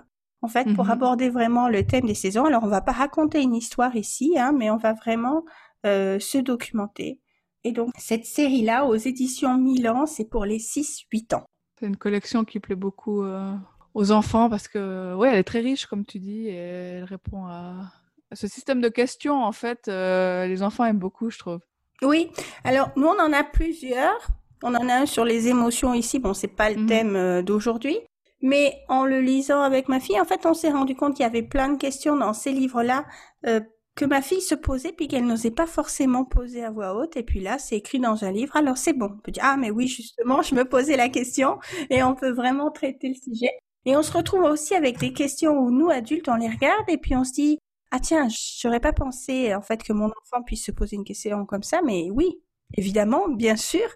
en 0.42 0.48
fait, 0.48 0.74
pour 0.76 0.86
Mhm. 0.86 0.92
aborder 0.92 1.30
vraiment 1.30 1.70
le 1.70 1.86
thème 1.86 2.06
des 2.06 2.14
saisons. 2.16 2.46
Alors, 2.46 2.64
on 2.64 2.68
va 2.68 2.82
pas 2.82 2.92
raconter 2.92 3.42
une 3.42 3.56
histoire 3.56 3.96
ici, 3.96 4.34
hein, 4.38 4.52
mais 4.58 4.70
on 4.72 4.78
va 4.78 4.94
vraiment 4.94 5.44
euh, 5.86 6.20
se 6.20 6.38
documenter. 6.38 7.20
Et 7.66 7.72
donc, 7.72 7.92
cette 7.98 8.26
série-là, 8.26 8.86
aux 8.86 8.96
éditions 8.96 9.58
Milan, 9.58 10.06
c'est 10.06 10.26
pour 10.30 10.44
les 10.46 10.60
6-8 10.60 11.34
ans. 11.36 11.46
C'est 11.80 11.88
une 11.88 11.96
collection 11.98 12.44
qui 12.46 12.60
plaît 12.60 12.76
beaucoup 12.76 13.24
euh, 13.24 13.54
aux 13.94 14.12
enfants 14.12 14.50
parce 14.50 14.68
que, 14.68 15.16
ouais, 15.16 15.30
elle 15.32 15.40
est 15.40 15.44
très 15.44 15.60
riche, 15.62 15.86
comme 15.86 16.06
tu 16.06 16.20
dis, 16.20 16.48
et 16.48 16.54
elle 16.56 17.04
répond 17.06 17.46
à, 17.46 17.52
à 17.52 18.03
ce 18.36 18.48
système 18.48 18.82
de 18.82 18.90
questions. 18.90 19.44
En 19.44 19.52
fait, 19.52 19.88
euh, 19.88 20.46
les 20.48 20.64
enfants 20.64 20.86
aiment 20.86 21.00
beaucoup, 21.00 21.30
je 21.30 21.40
trouve. 21.40 21.60
Oui, 22.02 22.30
alors 22.64 22.90
nous, 22.96 23.08
on 23.08 23.20
en 23.20 23.32
a 23.34 23.44
plusieurs. 23.44 24.28
On 24.64 24.76
en 24.76 24.88
a 24.90 24.94
un 24.96 25.06
sur 25.06 25.26
les 25.26 25.48
émotions 25.48 25.94
ici. 25.94 26.20
Bon, 26.20 26.34
c'est 26.34 26.48
pas 26.48 26.70
le 26.70 26.78
Mhm. 26.82 26.86
thème 26.88 27.16
euh, 27.16 27.42
d'aujourd'hui. 27.42 27.98
Mais 28.42 28.76
en 28.90 29.06
le 29.06 29.22
lisant 29.22 29.62
avec 29.62 29.88
ma 29.88 30.00
fille, 30.00 30.20
en 30.20 30.26
fait, 30.26 30.46
on 30.46 30.54
s'est 30.54 30.72
rendu 30.72 30.96
compte 30.96 31.16
qu'il 31.16 31.24
y 31.24 31.26
avait 31.26 31.44
plein 31.44 31.70
de 31.70 31.78
questions 31.78 32.18
dans 32.18 32.34
ces 32.34 32.52
livres-là 32.52 33.06
euh, 33.46 33.62
que 33.96 34.06
ma 34.06 34.22
fille 34.22 34.42
se 34.42 34.56
posait 34.56 34.92
puis 34.92 35.08
qu'elle 35.08 35.26
n'osait 35.26 35.52
pas 35.52 35.68
forcément 35.68 36.26
poser 36.26 36.64
à 36.64 36.72
voix 36.72 36.94
haute. 36.96 37.16
Et 37.16 37.24
puis 37.24 37.40
là, 37.40 37.58
c'est 37.60 37.78
écrit 37.78 38.00
dans 38.00 38.26
un 38.26 38.32
livre. 38.32 38.56
Alors 38.58 38.78
c'est 38.78 38.94
bon. 38.94 39.12
On 39.14 39.20
peut 39.22 39.32
dire, 39.32 39.44
ah, 39.46 39.56
mais 39.58 39.70
oui, 39.72 39.88
justement, 39.88 40.42
je 40.42 40.56
me 40.56 40.66
posais 40.66 40.98
la 40.98 41.10
question 41.10 41.60
et 41.90 42.04
on 42.04 42.16
peut 42.16 42.32
vraiment 42.32 42.72
traiter 42.72 43.10
le 43.10 43.16
sujet. 43.16 43.52
Et 43.86 43.96
on 43.96 44.02
se 44.02 44.12
retrouve 44.12 44.44
aussi 44.44 44.76
avec 44.76 44.98
des 44.98 45.14
questions 45.14 45.54
où 45.60 45.70
nous, 45.70 45.90
adultes, 45.90 46.28
on 46.30 46.36
les 46.36 46.50
regarde 46.50 46.86
et 46.88 46.98
puis 46.98 47.16
on 47.16 47.24
se 47.24 47.34
dit, 47.34 47.60
ah 47.96 48.00
tiens, 48.00 48.28
j'aurais 48.60 48.80
pas 48.80 48.92
pensé 48.92 49.54
en 49.54 49.62
fait 49.62 49.84
que 49.84 49.94
mon 49.94 50.08
enfant 50.08 50.42
puisse 50.44 50.66
se 50.66 50.72
poser 50.72 50.96
une 50.96 51.04
question 51.04 51.46
comme 51.46 51.62
ça, 51.62 51.84
mais 51.84 52.10
oui, 52.12 52.42
évidemment, 52.76 53.30
bien 53.30 53.56
sûr. 53.56 53.88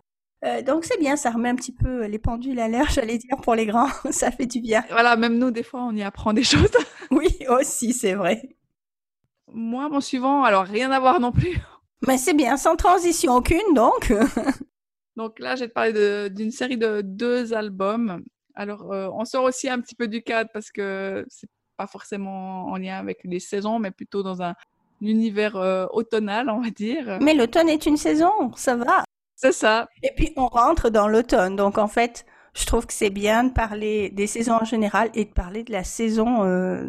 Euh, 0.46 0.62
donc 0.62 0.86
c'est 0.86 1.00
bien, 1.00 1.16
ça 1.16 1.32
remet 1.32 1.50
un 1.50 1.56
petit 1.56 1.72
peu 1.72 2.06
les 2.06 2.20
pendules 2.20 2.60
à 2.60 2.68
l'heure, 2.68 2.88
j'allais 2.92 3.18
dire 3.18 3.38
pour 3.42 3.56
les 3.56 3.66
grands, 3.66 3.90
ça 4.12 4.30
fait 4.30 4.46
du 4.46 4.62
bien. 4.62 4.84
Voilà, 4.92 5.16
même 5.16 5.40
nous, 5.40 5.50
des 5.50 5.64
fois, 5.64 5.82
on 5.82 5.96
y 5.96 6.04
apprend 6.04 6.34
des 6.34 6.44
choses. 6.44 6.72
Oui, 7.10 7.30
aussi, 7.48 7.94
c'est 7.94 8.14
vrai. 8.14 8.58
Moi, 9.52 9.90
mon 9.90 10.02
suivant, 10.02 10.44
alors 10.44 10.66
rien 10.66 10.92
à 10.92 11.00
voir 11.00 11.20
non 11.22 11.32
plus. 11.32 11.58
Mais 12.06 12.18
c'est 12.18 12.34
bien, 12.34 12.58
sans 12.58 12.76
transition 12.76 13.34
aucune, 13.34 13.74
donc. 13.74 14.14
Donc 15.16 15.40
là, 15.40 15.56
je 15.56 15.62
vais 15.62 15.70
te 15.70 15.74
parler 15.74 16.30
d'une 16.30 16.52
série 16.52 16.78
de 16.78 17.02
deux 17.02 17.54
albums. 17.54 18.24
Alors, 18.56 18.92
euh, 18.92 19.10
on 19.14 19.24
sort 19.24 19.46
aussi 19.46 19.70
un 19.70 19.80
petit 19.80 19.96
peu 19.96 20.10
du 20.10 20.22
cadre 20.22 20.50
parce 20.54 20.70
que 20.70 21.26
c'est 21.30 21.48
pas 21.78 21.88
forcément 21.88 22.66
en 22.66 22.78
lien 22.78 22.98
avec 22.98 23.20
les 23.24 23.40
saisons, 23.40 23.80
mais 23.80 23.92
plutôt 23.92 24.24
dans 24.24 24.42
un 24.42 24.56
univers 25.02 25.56
euh, 25.56 25.86
automnal, 25.92 26.50
on 26.50 26.62
va 26.62 26.70
dire. 26.72 27.20
Mais 27.22 27.34
l'automne 27.34 27.70
est 27.70 27.86
une 27.86 27.98
saison, 27.98 28.52
ça 28.56 28.76
va. 28.76 29.04
C'est 29.36 29.52
ça. 29.52 29.88
Et 30.02 30.12
puis 30.16 30.34
on 30.36 30.48
rentre 30.48 30.90
dans 30.90 31.08
l'automne, 31.08 31.56
donc 31.56 31.78
en 31.78 31.88
fait, 31.88 32.26
je 32.56 32.66
trouve 32.66 32.88
que 32.88 32.94
c'est 32.94 33.12
bien 33.12 33.44
de 33.44 33.54
parler 33.54 34.10
des 34.10 34.26
saisons 34.26 34.56
en 34.56 34.66
général 34.66 35.12
et 35.14 35.26
de 35.26 35.30
parler 35.32 35.64
de 35.64 35.72
la 35.72 35.84
saison 35.84 36.44
euh, 36.44 36.84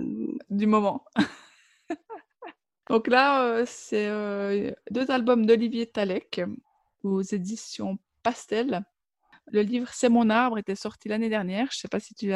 du 0.48 0.66
moment. 0.66 1.04
donc 2.88 3.06
là, 3.06 3.44
euh, 3.44 3.64
c'est 3.66 4.08
deux 4.90 5.10
albums 5.10 5.44
d'Olivier 5.44 5.86
Talek 5.86 6.40
aux 7.02 7.20
éditions 7.20 7.98
Pastel. 8.22 8.82
Le 9.50 9.62
livre 9.62 9.88
C'est 9.92 10.08
mon 10.08 10.30
arbre 10.30 10.58
était 10.58 10.74
sorti 10.74 11.08
l'année 11.08 11.28
dernière. 11.28 11.68
Je 11.70 11.78
sais 11.78 11.88
pas 11.88 12.00
si 12.00 12.14
tu 12.14 12.32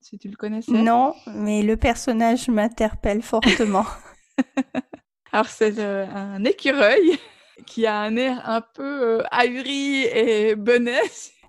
si 0.00 0.18
tu 0.18 0.28
le 0.28 0.36
connaissais. 0.36 0.72
Non, 0.72 1.14
mais 1.34 1.62
le 1.62 1.76
personnage 1.76 2.48
m'interpelle 2.48 3.22
fortement. 3.22 3.86
Alors 5.32 5.46
c'est 5.46 5.78
euh, 5.78 6.06
un 6.12 6.44
écureuil 6.44 7.18
qui 7.66 7.86
a 7.86 7.98
un 7.98 8.16
air 8.16 8.42
un 8.48 8.62
peu 8.62 9.18
euh, 9.18 9.22
ahuri 9.30 10.04
et 10.04 10.54
bonnet. 10.56 11.00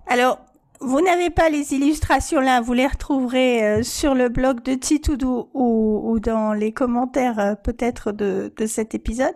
Alors, 0.08 0.39
vous 0.79 1.01
n'avez 1.01 1.29
pas 1.29 1.50
les 1.50 1.74
illustrations 1.74 2.41
là, 2.41 2.60
vous 2.60 2.74
les 2.74 2.88
retrouverez 2.88 3.63
euh, 3.63 3.84
sur 3.84 4.13
le 4.13 4.29
blog 4.29 4.62
de 4.63 4.74
Titoudou 4.74 5.50
ou, 5.53 6.01
ou 6.12 6.20
dans 6.20 6.53
les 6.53 6.74
commentaires 6.74 7.55
peut-être 7.63 8.12
de, 8.12 8.53
de 8.55 8.65
cet 8.65 8.93
épisode. 8.93 9.34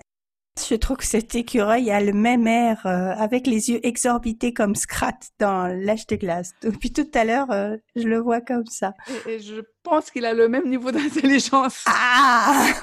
Je 0.58 0.76
trouve 0.76 0.98
que 0.98 1.06
cet 1.06 1.36
écureuil 1.36 1.92
a 1.92 2.02
le 2.02 2.14
même 2.14 2.48
air 2.48 2.86
avec 2.86 3.46
les 3.46 3.70
yeux 3.70 3.86
exorbités 3.86 4.54
comme 4.54 4.74
Scrat 4.76 5.20
dans 5.38 5.68
L'âge 5.68 6.08
de 6.08 6.16
glace. 6.16 6.54
Depuis 6.62 6.94
tout 6.94 7.10
à 7.14 7.26
l'heure, 7.26 7.48
je 7.96 8.08
le 8.08 8.18
vois 8.20 8.42
comme 8.42 8.66
ça. 8.66 8.94
Et, 9.28 9.34
et 9.34 9.40
je 9.40 9.62
pense 9.84 10.10
qu'il 10.10 10.26
a 10.26 10.34
le 10.34 10.48
même 10.48 10.70
niveau 10.70 10.92
d'intelligence. 10.92 11.84
Ah 11.88 12.74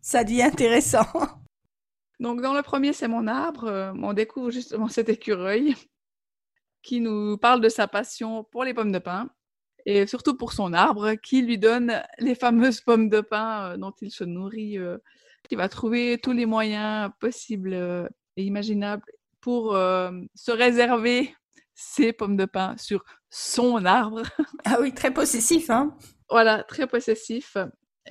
ça 0.00 0.24
devient 0.24 0.42
intéressant. 0.42 1.06
Donc 2.20 2.42
dans 2.42 2.52
le 2.54 2.62
premier, 2.62 2.92
c'est 2.92 3.08
mon 3.08 3.26
arbre. 3.26 3.64
Euh, 3.64 3.92
on 4.02 4.12
découvre 4.12 4.50
justement 4.50 4.88
cet 4.88 5.08
écureuil 5.08 5.74
qui 6.82 7.00
nous 7.00 7.38
parle 7.38 7.60
de 7.60 7.68
sa 7.68 7.88
passion 7.88 8.44
pour 8.44 8.64
les 8.64 8.74
pommes 8.74 8.92
de 8.92 8.98
pin 8.98 9.30
et 9.86 10.06
surtout 10.06 10.36
pour 10.36 10.52
son 10.52 10.72
arbre 10.72 11.14
qui 11.14 11.42
lui 11.42 11.58
donne 11.58 12.02
les 12.18 12.34
fameuses 12.34 12.80
pommes 12.80 13.08
de 13.08 13.20
pin 13.20 13.72
euh, 13.72 13.76
dont 13.76 13.94
il 14.00 14.10
se 14.10 14.24
nourrit. 14.24 14.78
Euh, 15.44 15.48
il 15.50 15.56
va 15.56 15.68
trouver 15.68 16.18
tous 16.22 16.32
les 16.32 16.46
moyens 16.46 17.10
possibles 17.20 17.74
et 18.36 18.44
imaginables 18.44 19.04
pour 19.40 19.72
se 19.72 20.50
réserver 20.50 21.34
ses 21.74 22.12
pommes 22.12 22.36
de 22.36 22.44
pin 22.44 22.76
sur 22.78 23.04
son 23.30 23.84
arbre. 23.84 24.22
Ah 24.64 24.78
oui, 24.80 24.92
très 24.92 25.12
possessif, 25.12 25.70
hein 25.70 25.96
Voilà, 26.28 26.62
très 26.62 26.86
possessif 26.86 27.56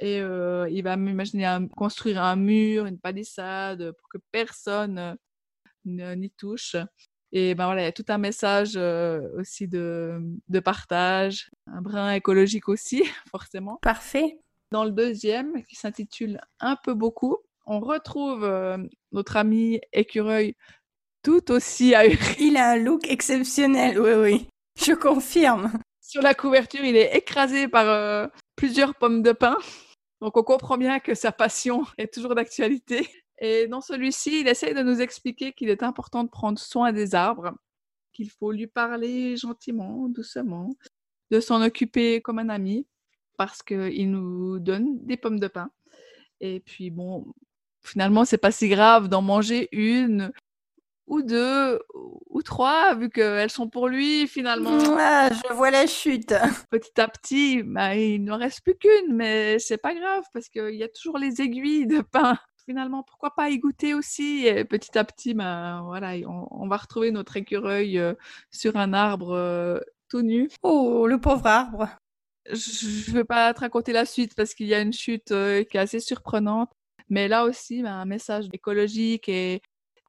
et 0.01 0.17
il 0.17 0.81
va 0.81 0.95
m'imaginer 0.97 1.67
construire 1.75 2.21
un 2.21 2.35
mur, 2.35 2.85
une 2.85 2.99
palissade 2.99 3.91
pour 3.91 4.09
que 4.09 4.17
personne 4.31 5.17
n'y 5.85 6.31
touche. 6.31 6.75
Et 7.31 7.53
ben 7.53 7.65
voilà, 7.65 7.81
il 7.81 7.85
y 7.85 7.87
a 7.87 7.91
tout 7.91 8.05
un 8.07 8.17
message 8.17 8.75
aussi 9.37 9.67
de, 9.67 10.19
de, 10.47 10.59
partage, 10.59 11.51
un 11.67 11.81
brin 11.81 12.11
écologique 12.13 12.69
aussi, 12.69 13.03
forcément. 13.29 13.77
Parfait. 13.81 14.39
Dans 14.71 14.83
le 14.83 14.91
deuxième, 14.91 15.63
qui 15.65 15.75
s'intitule 15.75 16.39
Un 16.59 16.75
peu 16.75 16.93
beaucoup, 16.93 17.37
on 17.65 17.79
retrouve 17.79 18.47
notre 19.11 19.37
ami 19.37 19.81
écureuil 19.93 20.55
tout 21.23 21.51
aussi 21.51 21.95
ahuri. 21.95 22.35
Il 22.39 22.57
a 22.57 22.71
un 22.71 22.77
look 22.77 23.07
exceptionnel, 23.07 23.99
oui, 23.99 24.13
oui. 24.13 24.47
Je 24.79 24.93
confirme. 24.93 25.71
Sur 26.01 26.21
la 26.21 26.33
couverture, 26.33 26.83
il 26.83 26.95
est 26.95 27.15
écrasé 27.15 27.67
par 27.67 28.29
plusieurs 28.55 28.95
pommes 28.95 29.21
de 29.21 29.31
pin. 29.31 29.57
Donc 30.21 30.35
on 30.37 30.43
comprend 30.43 30.77
bien 30.77 30.99
que 30.99 31.15
sa 31.15 31.31
passion 31.31 31.85
est 31.97 32.13
toujours 32.13 32.35
d'actualité. 32.35 33.07
Et 33.39 33.67
dans 33.67 33.81
celui-ci, 33.81 34.41
il 34.41 34.47
essaye 34.47 34.73
de 34.73 34.81
nous 34.81 34.99
expliquer 35.01 35.53
qu'il 35.53 35.69
est 35.69 35.83
important 35.83 36.23
de 36.23 36.29
prendre 36.29 36.59
soin 36.59 36.91
des 36.91 37.15
arbres, 37.15 37.53
qu'il 38.11 38.29
faut 38.29 38.51
lui 38.51 38.67
parler 38.67 39.37
gentiment, 39.37 40.09
doucement, 40.09 40.71
de 41.31 41.39
s'en 41.39 41.61
occuper 41.61 42.21
comme 42.21 42.39
un 42.39 42.49
ami, 42.49 42.85
parce 43.39 43.63
qu'il 43.63 44.11
nous 44.11 44.59
donne 44.59 44.99
des 45.05 45.15
pommes 45.15 45.39
de 45.39 45.47
pin. 45.47 45.71
Et 46.41 46.59
puis 46.59 46.89
bon, 46.89 47.25
finalement, 47.81 48.25
c'est 48.25 48.37
pas 48.37 48.51
si 48.51 48.67
grave 48.67 49.07
d'en 49.07 49.21
manger 49.21 49.69
une 49.71 50.33
ou 51.07 51.21
deux 51.21 51.79
ou 52.29 52.41
trois, 52.41 52.95
vu 52.95 53.09
qu'elles 53.09 53.49
sont 53.49 53.69
pour 53.69 53.87
lui 53.87 54.27
finalement. 54.27 54.77
Ah, 54.99 55.29
je 55.31 55.53
vois 55.53 55.71
la 55.71 55.87
chute. 55.87 56.33
Petit 56.69 56.99
à 56.99 57.07
petit, 57.07 57.63
bah, 57.63 57.95
il 57.95 58.25
ne 58.25 58.33
reste 58.33 58.61
plus 58.61 58.75
qu'une, 58.75 59.15
mais 59.15 59.57
c'est 59.57 59.77
pas 59.77 59.95
grave 59.95 60.25
parce 60.33 60.49
qu'il 60.49 60.75
y 60.75 60.83
a 60.83 60.89
toujours 60.89 61.17
les 61.17 61.41
aiguilles 61.41 61.87
de 61.87 62.01
pain. 62.01 62.37
Finalement, 62.65 63.03
pourquoi 63.03 63.33
pas 63.35 63.49
y 63.49 63.57
goûter 63.57 63.93
aussi? 63.93 64.47
Et 64.47 64.65
petit 64.65 64.97
à 64.97 65.05
petit, 65.05 65.33
bah, 65.33 65.79
voilà, 65.85 66.15
on, 66.27 66.67
va 66.67 66.75
retrouver 66.75 67.11
notre 67.11 67.37
écureuil 67.37 67.97
euh, 67.97 68.15
sur 68.51 68.75
un 68.75 68.91
arbre 68.91 69.31
euh, 69.31 69.79
tout 70.09 70.23
nu. 70.23 70.49
Oh, 70.61 71.07
le 71.07 71.21
pauvre 71.21 71.47
arbre. 71.47 71.87
Je 72.45 73.11
ne 73.11 73.15
vais 73.17 73.23
pas 73.23 73.53
te 73.53 73.59
raconter 73.59 73.93
la 73.93 74.05
suite 74.05 74.35
parce 74.35 74.53
qu'il 74.53 74.67
y 74.67 74.73
a 74.73 74.81
une 74.81 74.93
chute 74.93 75.31
euh, 75.31 75.63
qui 75.63 75.77
est 75.77 75.79
assez 75.79 75.99
surprenante. 75.99 76.71
Mais 77.09 77.27
là 77.27 77.45
aussi, 77.45 77.81
bah, 77.81 77.93
un 77.93 78.05
message 78.05 78.45
écologique 78.53 79.29
et 79.29 79.61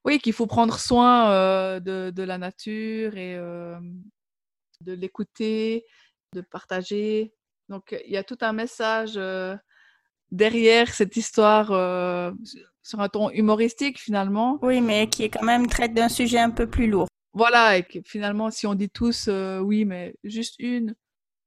oui, 0.05 0.19
qu'il 0.19 0.33
faut 0.33 0.47
prendre 0.47 0.79
soin 0.79 1.81
de, 1.81 2.11
de, 2.11 2.23
la 2.23 2.39
nature 2.39 3.17
et 3.17 3.37
de 4.81 4.93
l'écouter, 4.93 5.85
de 6.35 6.41
partager. 6.41 7.35
Donc, 7.69 7.95
il 8.07 8.13
y 8.13 8.17
a 8.17 8.25
tout 8.25 8.39
un 8.41 8.53
message 8.53 9.21
derrière 10.31 10.95
cette 10.95 11.17
histoire 11.17 11.67
sur 12.83 13.01
un 13.01 13.09
ton 13.09 13.31
humoristique 13.31 13.99
finalement. 13.99 14.59
Oui, 14.63 14.81
mais 14.81 15.09
qui 15.09 15.25
est 15.25 15.31
quand 15.31 15.45
même 15.45 15.67
traite 15.67 15.93
d'un 15.93 16.09
sujet 16.09 16.39
un 16.39 16.51
peu 16.51 16.67
plus 16.67 16.87
lourd. 16.87 17.09
Voilà, 17.33 17.77
et 17.77 17.83
que 17.83 17.99
finalement, 18.05 18.51
si 18.51 18.67
on 18.67 18.75
dit 18.75 18.91
tous 18.91 19.29
oui, 19.29 19.85
mais 19.85 20.15
juste 20.25 20.57
une, 20.59 20.95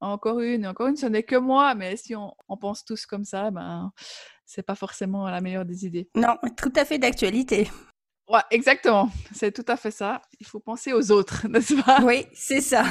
encore 0.03 0.39
une, 0.39 0.67
encore 0.67 0.87
une, 0.87 0.97
ce 0.97 1.05
n'est 1.05 1.23
que 1.23 1.35
moi, 1.35 1.75
mais 1.75 1.95
si 1.97 2.15
on, 2.15 2.33
on, 2.47 2.57
pense 2.57 2.85
tous 2.85 3.05
comme 3.05 3.25
ça, 3.25 3.51
ben, 3.51 3.91
c'est 4.45 4.63
pas 4.63 4.75
forcément 4.75 5.29
la 5.29 5.41
meilleure 5.41 5.65
des 5.65 5.85
idées. 5.85 6.09
Non, 6.15 6.37
tout 6.57 6.73
à 6.75 6.85
fait 6.85 6.97
d'actualité. 6.97 7.69
Ouais, 8.29 8.41
exactement. 8.51 9.09
C'est 9.33 9.51
tout 9.51 9.65
à 9.67 9.75
fait 9.75 9.91
ça. 9.91 10.21
Il 10.39 10.45
faut 10.45 10.59
penser 10.59 10.93
aux 10.93 11.11
autres, 11.11 11.47
n'est-ce 11.49 11.81
pas? 11.83 12.01
Oui, 12.03 12.25
c'est 12.33 12.61
ça. 12.61 12.85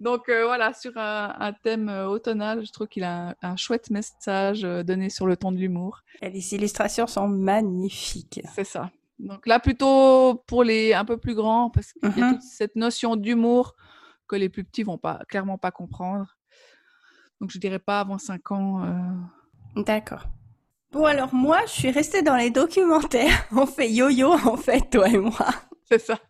Donc 0.00 0.28
euh, 0.28 0.44
voilà, 0.44 0.74
sur 0.74 0.92
un, 0.96 1.52
thème 1.62 1.88
euh, 1.88 2.08
automnal, 2.08 2.66
je 2.66 2.72
trouve 2.72 2.88
qu'il 2.88 3.04
a 3.04 3.36
un, 3.42 3.56
chouette 3.56 3.90
message 3.90 4.64
euh, 4.64 4.82
donné 4.82 5.08
sur 5.08 5.26
le 5.26 5.36
ton 5.36 5.52
de 5.52 5.56
l'humour. 5.56 6.00
Et 6.20 6.30
les 6.30 6.54
illustrations 6.54 7.06
sont 7.06 7.28
magnifiques. 7.28 8.40
C'est 8.54 8.64
ça. 8.64 8.90
Donc 9.18 9.46
là, 9.46 9.60
plutôt 9.60 10.42
pour 10.46 10.64
les 10.64 10.92
un 10.92 11.04
peu 11.04 11.16
plus 11.16 11.34
grands, 11.34 11.70
parce 11.70 11.92
qu'il 11.92 12.02
y 12.02 12.06
a 12.06 12.10
mm-hmm. 12.10 12.32
toute 12.34 12.42
cette 12.42 12.76
notion 12.76 13.14
d'humour 13.16 13.74
que 14.26 14.36
les 14.36 14.48
plus 14.48 14.64
petits 14.64 14.82
vont 14.82 14.98
pas 14.98 15.20
clairement 15.28 15.58
pas 15.58 15.70
comprendre. 15.70 16.36
Donc 17.40 17.50
je 17.50 17.58
dirais 17.58 17.78
pas 17.78 18.00
avant 18.00 18.18
5 18.18 18.52
ans. 18.52 18.82
D'accord. 19.76 20.26
Bon, 20.94 21.06
alors 21.06 21.34
moi, 21.34 21.58
je 21.66 21.72
suis 21.72 21.90
restée 21.90 22.22
dans 22.22 22.36
les 22.36 22.50
documentaires. 22.50 23.48
On 23.52 23.66
fait 23.66 23.90
yo-yo, 23.90 24.30
en 24.30 24.56
fait, 24.56 24.90
toi 24.90 25.08
et 25.08 25.18
moi. 25.18 25.48
C'est 25.90 25.98
ça. 25.98 26.20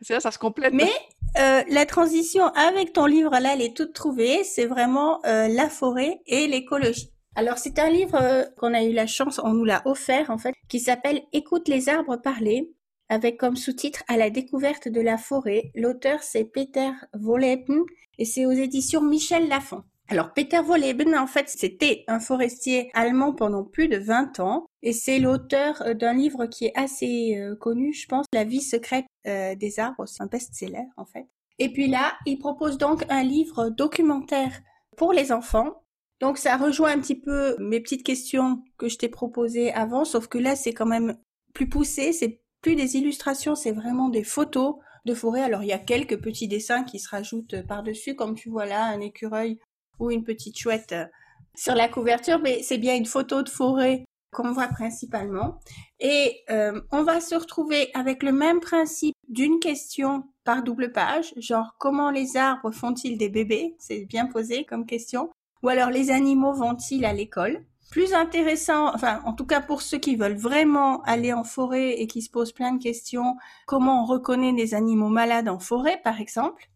C'est 0.00 0.14
là, 0.14 0.20
ça 0.20 0.30
se 0.30 0.38
complète. 0.38 0.72
Mais 0.72 0.90
euh, 1.38 1.62
la 1.68 1.84
transition 1.84 2.46
avec 2.54 2.94
ton 2.94 3.04
livre, 3.04 3.32
là, 3.38 3.50
elle 3.52 3.60
est 3.60 3.76
toute 3.76 3.92
trouvée. 3.92 4.44
C'est 4.44 4.64
vraiment 4.64 5.20
euh, 5.26 5.48
la 5.48 5.68
forêt 5.68 6.22
et 6.26 6.46
l'écologie. 6.46 7.12
Alors, 7.34 7.58
c'est 7.58 7.78
un 7.78 7.90
livre 7.90 8.18
euh, 8.18 8.44
qu'on 8.56 8.72
a 8.72 8.82
eu 8.82 8.94
la 8.94 9.06
chance, 9.06 9.40
on 9.44 9.52
nous 9.52 9.66
l'a 9.66 9.82
offert, 9.84 10.30
en 10.30 10.38
fait, 10.38 10.54
qui 10.68 10.80
s'appelle 10.80 11.20
Écoute 11.34 11.68
les 11.68 11.90
arbres 11.90 12.16
parler, 12.16 12.72
avec 13.10 13.36
comme 13.36 13.56
sous-titre 13.56 14.02
À 14.08 14.16
la 14.16 14.30
découverte 14.30 14.88
de 14.88 15.02
la 15.02 15.18
forêt. 15.18 15.70
L'auteur, 15.74 16.22
c'est 16.22 16.44
Peter 16.44 16.92
Voleben 17.12 17.84
et 18.18 18.24
c'est 18.24 18.46
aux 18.46 18.52
éditions 18.52 19.02
Michel 19.02 19.48
Lafon. 19.48 19.84
Alors 20.10 20.32
Peter 20.32 20.60
Wolleben, 20.60 21.14
en 21.14 21.26
fait, 21.26 21.50
c'était 21.50 22.04
un 22.08 22.18
forestier 22.18 22.90
allemand 22.94 23.34
pendant 23.34 23.62
plus 23.62 23.88
de 23.88 23.98
20 23.98 24.40
ans 24.40 24.64
et 24.82 24.94
c'est 24.94 25.18
l'auteur 25.18 25.82
euh, 25.82 25.92
d'un 25.92 26.14
livre 26.14 26.46
qui 26.46 26.64
est 26.64 26.76
assez 26.76 27.36
euh, 27.36 27.54
connu, 27.54 27.92
je 27.92 28.06
pense, 28.06 28.24
La 28.32 28.44
vie 28.44 28.62
secrète 28.62 29.04
euh, 29.26 29.54
des 29.54 29.78
arbres, 29.78 30.06
c'est 30.06 30.22
un 30.22 30.26
best-seller 30.26 30.86
en 30.96 31.04
fait. 31.04 31.26
Et 31.58 31.70
puis 31.70 31.88
là, 31.88 32.16
il 32.24 32.38
propose 32.38 32.78
donc 32.78 33.04
un 33.10 33.22
livre 33.22 33.68
documentaire 33.68 34.60
pour 34.96 35.12
les 35.12 35.30
enfants. 35.30 35.82
Donc 36.20 36.38
ça 36.38 36.56
rejoint 36.56 36.92
un 36.92 37.00
petit 37.00 37.20
peu 37.20 37.56
mes 37.58 37.80
petites 37.80 38.02
questions 38.02 38.62
que 38.78 38.88
je 38.88 38.96
t'ai 38.96 39.08
proposées 39.08 39.72
avant, 39.72 40.06
sauf 40.06 40.26
que 40.26 40.38
là 40.38 40.56
c'est 40.56 40.72
quand 40.72 40.86
même 40.86 41.18
plus 41.52 41.68
poussé, 41.68 42.14
c'est 42.14 42.40
plus 42.62 42.76
des 42.76 42.96
illustrations, 42.96 43.54
c'est 43.54 43.72
vraiment 43.72 44.08
des 44.08 44.24
photos 44.24 44.76
de 45.04 45.14
forêt. 45.14 45.42
Alors 45.42 45.62
il 45.62 45.68
y 45.68 45.72
a 45.72 45.78
quelques 45.78 46.20
petits 46.20 46.48
dessins 46.48 46.82
qui 46.82 46.98
se 46.98 47.10
rajoutent 47.10 47.62
par-dessus, 47.66 48.14
comme 48.14 48.34
tu 48.34 48.48
vois 48.48 48.66
là, 48.66 48.86
un 48.86 49.00
écureuil 49.00 49.58
ou 49.98 50.10
une 50.10 50.24
petite 50.24 50.58
chouette 50.58 50.92
euh, 50.92 51.06
sur 51.54 51.74
la 51.74 51.88
couverture, 51.88 52.38
mais 52.38 52.62
c'est 52.62 52.78
bien 52.78 52.94
une 52.94 53.06
photo 53.06 53.42
de 53.42 53.48
forêt 53.48 54.04
qu'on 54.32 54.52
voit 54.52 54.68
principalement. 54.68 55.58
Et 56.00 56.42
euh, 56.50 56.80
on 56.92 57.02
va 57.02 57.20
se 57.20 57.34
retrouver 57.34 57.90
avec 57.94 58.22
le 58.22 58.32
même 58.32 58.60
principe 58.60 59.16
d'une 59.28 59.58
question 59.58 60.24
par 60.44 60.62
double 60.62 60.92
page, 60.92 61.34
genre 61.36 61.74
comment 61.78 62.10
les 62.10 62.36
arbres 62.36 62.70
font-ils 62.70 63.18
des 63.18 63.28
bébés 63.28 63.74
C'est 63.78 64.06
bien 64.06 64.26
posé 64.26 64.64
comme 64.64 64.86
question. 64.86 65.30
Ou 65.62 65.68
alors 65.68 65.90
les 65.90 66.10
animaux 66.10 66.52
vont-ils 66.52 67.04
à 67.04 67.12
l'école 67.12 67.64
plus 67.90 68.12
intéressant, 68.12 68.94
enfin 68.94 69.22
en 69.24 69.32
tout 69.32 69.46
cas 69.46 69.60
pour 69.60 69.80
ceux 69.82 69.98
qui 69.98 70.16
veulent 70.16 70.36
vraiment 70.36 71.00
aller 71.02 71.32
en 71.32 71.44
forêt 71.44 72.00
et 72.00 72.06
qui 72.06 72.22
se 72.22 72.30
posent 72.30 72.52
plein 72.52 72.72
de 72.72 72.82
questions, 72.82 73.36
comment 73.66 74.02
on 74.02 74.06
reconnaît 74.06 74.52
des 74.52 74.74
animaux 74.74 75.08
malades 75.08 75.48
en 75.48 75.58
forêt 75.58 76.00
par 76.04 76.20
exemple. 76.20 76.68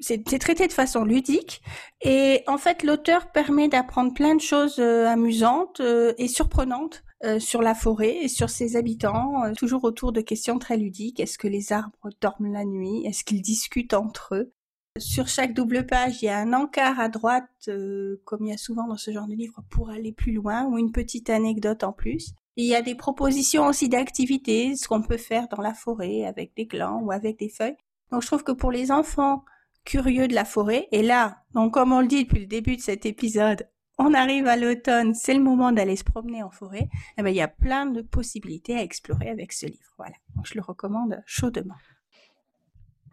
C'est 0.00 0.22
traité 0.38 0.66
de 0.66 0.72
façon 0.72 1.04
ludique 1.04 1.60
et 2.02 2.42
en 2.46 2.58
fait 2.58 2.82
l'auteur 2.84 3.32
permet 3.32 3.68
d'apprendre 3.68 4.14
plein 4.14 4.36
de 4.36 4.40
choses 4.40 4.78
euh, 4.78 5.06
amusantes 5.06 5.80
euh, 5.80 6.12
et 6.18 6.28
surprenantes 6.28 7.02
euh, 7.24 7.40
sur 7.40 7.62
la 7.62 7.74
forêt 7.74 8.16
et 8.18 8.28
sur 8.28 8.48
ses 8.48 8.76
habitants, 8.76 9.52
toujours 9.54 9.82
autour 9.82 10.12
de 10.12 10.20
questions 10.20 10.58
très 10.60 10.76
ludiques. 10.76 11.18
Est-ce 11.18 11.36
que 11.36 11.48
les 11.48 11.72
arbres 11.72 12.10
dorment 12.20 12.52
la 12.52 12.64
nuit? 12.64 13.04
Est-ce 13.06 13.24
qu'ils 13.24 13.42
discutent 13.42 13.94
entre 13.94 14.36
eux? 14.36 14.52
Sur 14.98 15.28
chaque 15.28 15.54
double 15.54 15.86
page, 15.86 16.22
il 16.22 16.26
y 16.26 16.28
a 16.28 16.38
un 16.38 16.52
encart 16.52 16.98
à 16.98 17.08
droite, 17.08 17.48
euh, 17.68 18.20
comme 18.24 18.44
il 18.44 18.50
y 18.50 18.52
a 18.52 18.58
souvent 18.58 18.88
dans 18.88 18.96
ce 18.96 19.12
genre 19.12 19.28
de 19.28 19.34
livre, 19.34 19.62
pour 19.70 19.90
aller 19.90 20.12
plus 20.12 20.32
loin, 20.32 20.64
ou 20.64 20.78
une 20.78 20.92
petite 20.92 21.30
anecdote 21.30 21.84
en 21.84 21.92
plus. 21.92 22.32
il 22.56 22.66
y 22.66 22.74
a 22.74 22.82
des 22.82 22.96
propositions 22.96 23.66
aussi 23.66 23.88
d'activités, 23.88 24.74
ce 24.74 24.88
qu'on 24.88 25.02
peut 25.02 25.16
faire 25.18 25.46
dans 25.48 25.62
la 25.62 25.74
forêt 25.74 26.24
avec 26.24 26.56
des 26.56 26.66
glands 26.66 27.00
ou 27.02 27.12
avec 27.12 27.38
des 27.38 27.48
feuilles. 27.48 27.76
Donc 28.10 28.22
je 28.22 28.26
trouve 28.26 28.42
que 28.42 28.52
pour 28.52 28.72
les 28.72 28.90
enfants 28.90 29.44
curieux 29.88 30.28
de 30.28 30.34
la 30.34 30.44
forêt, 30.44 30.86
et 30.92 31.02
là, 31.02 31.38
donc 31.54 31.72
comme 31.72 31.92
on 31.92 32.02
le 32.02 32.06
dit 32.06 32.24
depuis 32.24 32.40
le 32.40 32.46
début 32.46 32.76
de 32.76 32.82
cet 32.82 33.06
épisode, 33.06 33.66
on 33.96 34.12
arrive 34.12 34.46
à 34.46 34.56
l'automne, 34.56 35.14
c'est 35.14 35.32
le 35.32 35.40
moment 35.40 35.72
d'aller 35.72 35.96
se 35.96 36.04
promener 36.04 36.42
en 36.42 36.50
forêt, 36.50 36.90
eh 37.16 37.22
ben, 37.22 37.30
il 37.30 37.36
y 37.36 37.40
a 37.40 37.48
plein 37.48 37.86
de 37.86 38.02
possibilités 38.02 38.76
à 38.76 38.82
explorer 38.82 39.30
avec 39.30 39.50
ce 39.52 39.64
livre. 39.64 39.94
Voilà. 39.96 40.14
Je 40.44 40.54
le 40.56 40.60
recommande 40.60 41.22
chaudement. 41.24 41.74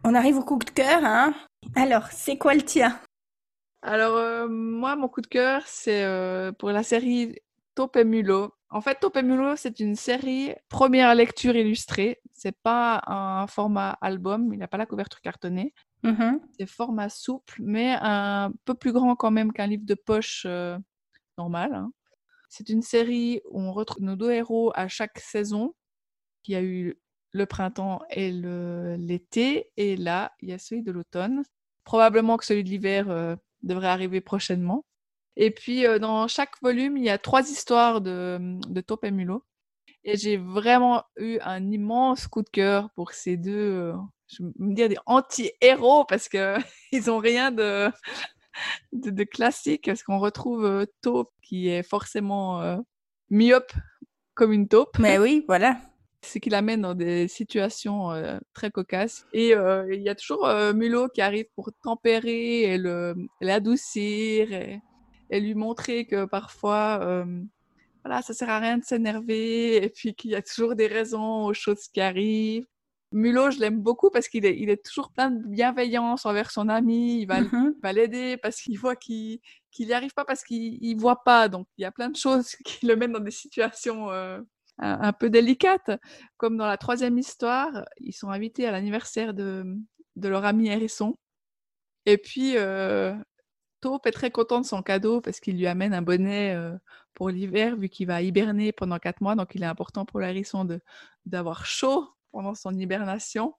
On 0.04 0.14
arrive 0.14 0.36
au 0.36 0.44
coup 0.44 0.58
de 0.58 0.70
cœur, 0.70 1.00
hein 1.02 1.34
Alors, 1.74 2.08
c'est 2.12 2.36
quoi 2.36 2.54
le 2.54 2.62
tien? 2.62 3.00
Alors, 3.80 4.16
euh, 4.16 4.46
moi, 4.46 4.96
mon 4.96 5.08
coup 5.08 5.22
de 5.22 5.26
cœur, 5.28 5.62
c'est 5.64 6.04
euh, 6.04 6.52
pour 6.52 6.70
la 6.72 6.82
série 6.82 7.36
Taupe 7.74 7.96
et 7.96 8.04
Mulot. 8.04 8.52
En 8.68 8.82
fait, 8.82 9.00
Taupe 9.00 9.16
et 9.16 9.22
Mulot, 9.22 9.56
c'est 9.56 9.80
une 9.80 9.96
série 9.96 10.54
première 10.68 11.14
lecture 11.14 11.56
illustrée. 11.56 12.20
C'est 12.32 12.56
pas 12.62 13.02
un 13.06 13.46
format 13.46 13.96
album, 14.02 14.52
il 14.52 14.58
n'a 14.58 14.68
pas 14.68 14.76
la 14.76 14.86
couverture 14.86 15.22
cartonnée. 15.22 15.72
Mm-hmm. 16.04 16.40
C'est 16.58 16.66
format 16.66 17.08
souple, 17.08 17.56
mais 17.60 17.96
un 18.00 18.52
peu 18.64 18.74
plus 18.74 18.92
grand 18.92 19.16
quand 19.16 19.30
même 19.30 19.52
qu'un 19.52 19.66
livre 19.66 19.86
de 19.86 19.94
poche 19.94 20.44
euh, 20.46 20.78
normal. 21.38 21.74
Hein. 21.74 21.92
C'est 22.48 22.68
une 22.68 22.82
série 22.82 23.40
où 23.50 23.60
on 23.60 23.72
retrouve 23.72 24.04
nos 24.04 24.16
deux 24.16 24.30
héros 24.30 24.72
à 24.74 24.88
chaque 24.88 25.18
saison, 25.18 25.74
qui 26.42 26.54
a 26.54 26.62
eu 26.62 26.98
le 27.32 27.46
printemps 27.46 28.02
et 28.10 28.30
l'été. 28.32 29.70
Et 29.76 29.96
là, 29.96 30.32
il 30.40 30.48
y 30.50 30.52
a 30.52 30.58
celui 30.58 30.82
de 30.82 30.92
l'automne. 30.92 31.42
Probablement 31.84 32.36
que 32.36 32.44
celui 32.44 32.64
de 32.64 32.68
l'hiver 32.68 33.10
euh, 33.10 33.36
devrait 33.62 33.88
arriver 33.88 34.20
prochainement. 34.20 34.84
Et 35.36 35.50
puis, 35.50 35.86
euh, 35.86 35.98
dans 35.98 36.28
chaque 36.28 36.60
volume, 36.62 36.96
il 36.96 37.04
y 37.04 37.10
a 37.10 37.18
trois 37.18 37.42
histoires 37.50 38.00
de, 38.00 38.80
Taupe 38.86 39.04
et 39.04 39.10
Mulot. 39.10 39.44
Et 40.04 40.16
j'ai 40.16 40.36
vraiment 40.36 41.02
eu 41.16 41.38
un 41.42 41.70
immense 41.70 42.28
coup 42.28 42.42
de 42.42 42.48
cœur 42.48 42.90
pour 42.94 43.12
ces 43.12 43.36
deux, 43.36 43.92
je 44.28 44.42
vais 44.42 44.50
me 44.58 44.74
dire 44.74 44.88
des 44.88 44.98
anti-héros 45.06 46.04
parce 46.04 46.28
que 46.28 46.56
ils 46.92 47.10
ont 47.10 47.18
rien 47.18 47.50
de, 47.50 47.90
de, 48.92 49.24
classique. 49.24 49.86
Parce 49.86 50.02
qu'on 50.02 50.18
retrouve 50.18 50.86
Taupe 51.02 51.32
qui 51.42 51.68
est 51.68 51.82
forcément 51.82 52.82
myope 53.30 53.72
comme 54.34 54.52
une 54.52 54.68
taupe. 54.68 54.98
Mais 54.98 55.18
oui, 55.18 55.44
voilà 55.48 55.78
c'est 56.22 56.40
qu'il 56.40 56.54
amène 56.54 56.82
dans 56.82 56.94
des 56.94 57.28
situations 57.28 58.12
euh, 58.12 58.38
très 58.52 58.70
cocasses. 58.70 59.26
Et 59.32 59.54
euh, 59.54 59.92
il 59.92 60.02
y 60.02 60.08
a 60.08 60.14
toujours 60.14 60.46
euh, 60.46 60.72
Mulot 60.72 61.08
qui 61.08 61.20
arrive 61.20 61.46
pour 61.54 61.70
tempérer 61.82 62.74
et 62.74 62.78
l'adoucir 63.40 64.52
et, 64.52 64.80
et, 65.30 65.40
lui 65.40 65.54
montrer 65.54 66.06
que 66.06 66.24
parfois, 66.24 67.24
voilà, 68.04 68.22
ça 68.22 68.34
sert 68.34 68.50
à 68.50 68.60
rien 68.60 68.78
de 68.78 68.84
s'énerver 68.84 69.82
et 69.82 69.88
puis 69.88 70.14
qu'il 70.14 70.30
y 70.30 70.36
a 70.36 70.42
toujours 70.42 70.76
des 70.76 70.86
raisons 70.86 71.46
aux 71.46 71.54
choses 71.54 71.88
qui 71.88 72.00
arrivent. 72.00 72.66
Mulot, 73.16 73.50
je 73.50 73.60
l'aime 73.60 73.80
beaucoup 73.80 74.10
parce 74.10 74.28
qu'il 74.28 74.44
est, 74.44 74.58
il 74.58 74.68
est 74.68 74.84
toujours 74.84 75.10
plein 75.10 75.30
de 75.30 75.42
bienveillance 75.48 76.26
envers 76.26 76.50
son 76.50 76.68
ami. 76.68 77.22
Il 77.22 77.26
va, 77.26 77.40
mmh 77.40 77.74
l'aider 77.94 78.36
parce 78.36 78.60
qu'il 78.60 78.78
voit 78.78 78.94
qu'il 78.94 79.40
n'y 79.78 79.92
arrive 79.94 80.12
pas 80.12 80.26
parce 80.26 80.44
qu'il 80.44 80.78
ne 80.94 81.00
voit 81.00 81.24
pas. 81.24 81.48
Donc, 81.48 81.66
il 81.78 81.82
y 81.82 81.84
a 81.86 81.90
plein 81.90 82.10
de 82.10 82.16
choses 82.16 82.56
qui 82.64 82.84
le 82.84 82.94
mettent 82.94 83.12
dans 83.12 83.20
des 83.20 83.30
situations 83.30 84.10
un, 84.78 85.12
peu 85.14 85.30
délicate. 85.30 85.90
Comme 86.36 86.58
dans 86.58 86.66
la 86.66 86.76
troisième 86.76 87.16
histoire, 87.16 87.86
ils 88.00 88.12
sont 88.12 88.28
invités 88.28 88.66
à 88.66 88.70
l'anniversaire 88.70 89.32
de, 89.32 89.64
de 90.16 90.28
leur 90.28 90.44
ami 90.44 90.68
Hérisson. 90.68 91.16
Et 92.04 92.18
puis, 92.18 92.58
euh, 92.58 93.14
Taupe 93.80 94.06
est 94.06 94.12
très 94.12 94.30
content 94.30 94.60
de 94.60 94.66
son 94.66 94.82
cadeau 94.82 95.22
parce 95.22 95.40
qu'il 95.40 95.56
lui 95.56 95.66
amène 95.66 95.94
un 95.94 96.02
bonnet 96.02 96.54
euh, 96.54 96.76
pour 97.14 97.30
l'hiver, 97.30 97.76
vu 97.76 97.88
qu'il 97.88 98.08
va 98.08 98.20
hiberner 98.20 98.72
pendant 98.72 98.98
quatre 98.98 99.22
mois. 99.22 99.36
Donc, 99.36 99.54
il 99.54 99.62
est 99.62 99.66
important 99.66 100.04
pour 100.04 100.20
l'hérisson 100.20 100.68
d'avoir 101.24 101.64
chaud 101.64 102.15
pendant 102.36 102.54
son 102.54 102.74
hibernation. 102.76 103.54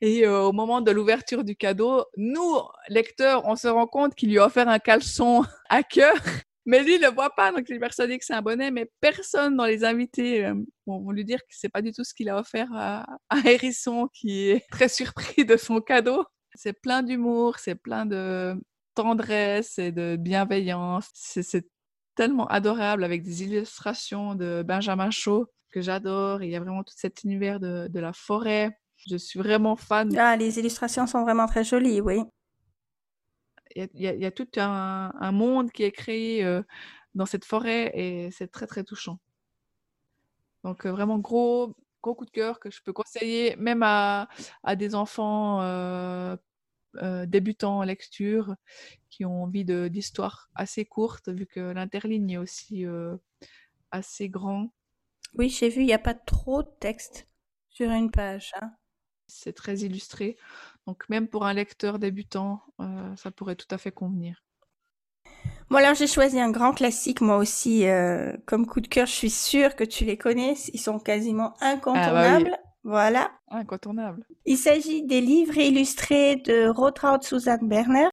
Et 0.00 0.26
euh, 0.26 0.42
au 0.42 0.52
moment 0.52 0.80
de 0.80 0.90
l'ouverture 0.90 1.44
du 1.44 1.54
cadeau, 1.54 2.04
nous, 2.16 2.60
lecteurs, 2.88 3.42
on 3.44 3.54
se 3.54 3.68
rend 3.68 3.86
compte 3.86 4.16
qu'il 4.16 4.30
lui 4.30 4.40
a 4.40 4.46
offert 4.46 4.68
un 4.68 4.80
caleçon 4.80 5.44
à 5.68 5.84
cœur 5.84 6.14
mais 6.66 6.82
lui, 6.82 6.96
il 6.96 7.00
le 7.00 7.10
voit 7.10 7.30
pas, 7.30 7.52
donc 7.52 7.64
il 7.68 7.76
est 7.76 7.78
persuadé 7.78 8.18
que 8.18 8.24
c'est 8.24 8.34
un 8.34 8.42
bonnet, 8.42 8.72
mais 8.72 8.90
personne 9.00 9.56
dans 9.56 9.66
les 9.66 9.84
invités 9.84 10.44
euh, 10.44 10.54
vont 10.86 11.12
lui 11.12 11.24
dire 11.24 11.38
que 11.38 11.50
c'est 11.50 11.68
pas 11.68 11.80
du 11.80 11.92
tout 11.92 12.02
ce 12.02 12.12
qu'il 12.12 12.28
a 12.28 12.38
offert 12.38 12.68
à, 12.74 13.06
à 13.30 13.38
Hérisson, 13.48 14.08
qui 14.12 14.48
est 14.48 14.66
très 14.72 14.88
surpris 14.88 15.44
de 15.44 15.56
son 15.56 15.80
cadeau. 15.80 16.24
C'est 16.56 16.72
plein 16.72 17.04
d'humour, 17.04 17.60
c'est 17.60 17.76
plein 17.76 18.04
de 18.04 18.56
tendresse 18.96 19.78
et 19.78 19.92
de 19.92 20.16
bienveillance. 20.16 21.08
C'est 21.14 21.66
tellement 22.16 22.48
adorable 22.48 23.04
avec 23.04 23.22
des 23.22 23.44
illustrations 23.44 24.34
de 24.34 24.64
Benjamin 24.66 25.10
Shaw 25.10 25.46
que 25.72 25.80
j'adore. 25.80 26.42
Il 26.42 26.50
y 26.50 26.56
a 26.56 26.60
vraiment 26.60 26.84
tout 26.84 26.94
cet 26.96 27.24
univers 27.24 27.58
de, 27.58 27.88
de 27.88 28.00
la 28.00 28.12
forêt. 28.12 28.78
Je 29.08 29.16
suis 29.16 29.38
vraiment 29.40 29.74
fan. 29.74 30.16
Ah, 30.16 30.36
les 30.36 30.58
illustrations 30.58 31.06
sont 31.06 31.22
vraiment 31.22 31.46
très 31.46 31.64
jolies, 31.64 32.00
oui 32.00 32.22
il 33.76 34.00
y, 34.00 34.26
a 34.26 34.30
tout 34.30 34.48
un, 34.56 35.32
monde 35.32 35.70
qui 35.70 35.82
est 35.82 35.92
créé 35.92 36.44
euh, 36.44 36.62
dans 37.14 37.26
cette 37.26 37.44
forêt 37.44 37.90
et 37.94 38.30
c'est 38.30 38.50
très 38.50 38.66
très 38.66 38.84
touchant. 38.84 39.18
Donc 40.64 40.86
euh, 40.86 40.90
vraiment 40.90 41.18
gros 41.18 41.74
gros 42.02 42.14
coup 42.14 42.24
de 42.24 42.30
cœur 42.30 42.58
que 42.58 42.70
je 42.70 42.82
peux 42.82 42.92
conseiller 42.92 43.56
même 43.56 43.82
à, 43.82 44.28
des 44.76 44.94
enfants 44.94 45.62
euh, 45.62 46.36
débutants 47.26 47.78
en 47.78 47.82
lecture 47.84 48.54
qui 49.08 49.24
ont 49.24 49.44
envie 49.44 49.64
d'histoires 49.64 50.50
assez 50.54 50.84
courtes 50.84 51.28
vu 51.28 51.46
que 51.46 51.60
l'interligne 51.60 52.30
est 52.30 52.38
aussi 52.38 52.84
assez 53.90 54.28
grand. 54.28 54.72
Oui, 55.38 55.48
j'ai 55.48 55.68
vu, 55.68 55.80
il 55.82 55.86
n'y 55.86 55.92
a 55.92 55.98
pas 55.98 56.14
trop 56.14 56.62
de 56.62 56.70
texte 56.80 57.26
sur 57.70 57.90
une 57.90 58.10
page. 58.10 58.52
Hein. 58.60 58.70
C'est 59.26 59.54
très 59.54 59.78
illustré. 59.78 60.36
Donc 60.86 61.08
même 61.08 61.28
pour 61.28 61.46
un 61.46 61.54
lecteur 61.54 61.98
débutant, 61.98 62.60
euh, 62.80 63.16
ça 63.16 63.30
pourrait 63.30 63.56
tout 63.56 63.72
à 63.72 63.78
fait 63.78 63.92
convenir. 63.92 64.44
Bon 65.70 65.78
alors 65.78 65.94
j'ai 65.94 66.06
choisi 66.06 66.38
un 66.38 66.50
grand 66.50 66.72
classique 66.74 67.22
moi 67.22 67.38
aussi 67.38 67.86
euh, 67.86 68.36
comme 68.46 68.66
coup 68.66 68.80
de 68.80 68.88
cœur. 68.88 69.06
Je 69.06 69.12
suis 69.12 69.30
sûre 69.30 69.74
que 69.74 69.84
tu 69.84 70.04
les 70.04 70.18
connais. 70.18 70.54
Ils 70.72 70.80
sont 70.80 70.98
quasiment 70.98 71.54
incontournables. 71.60 72.50
Ah 72.52 72.56
bah 72.56 72.68
voilà. 72.84 73.32
Incontournables. 73.48 74.26
Il 74.44 74.58
s'agit 74.58 75.06
des 75.06 75.20
livres 75.20 75.56
illustrés 75.56 76.36
de 76.36 76.68
Rotraud 76.68 77.22
Susanne 77.22 77.68
Berner. 77.68 78.08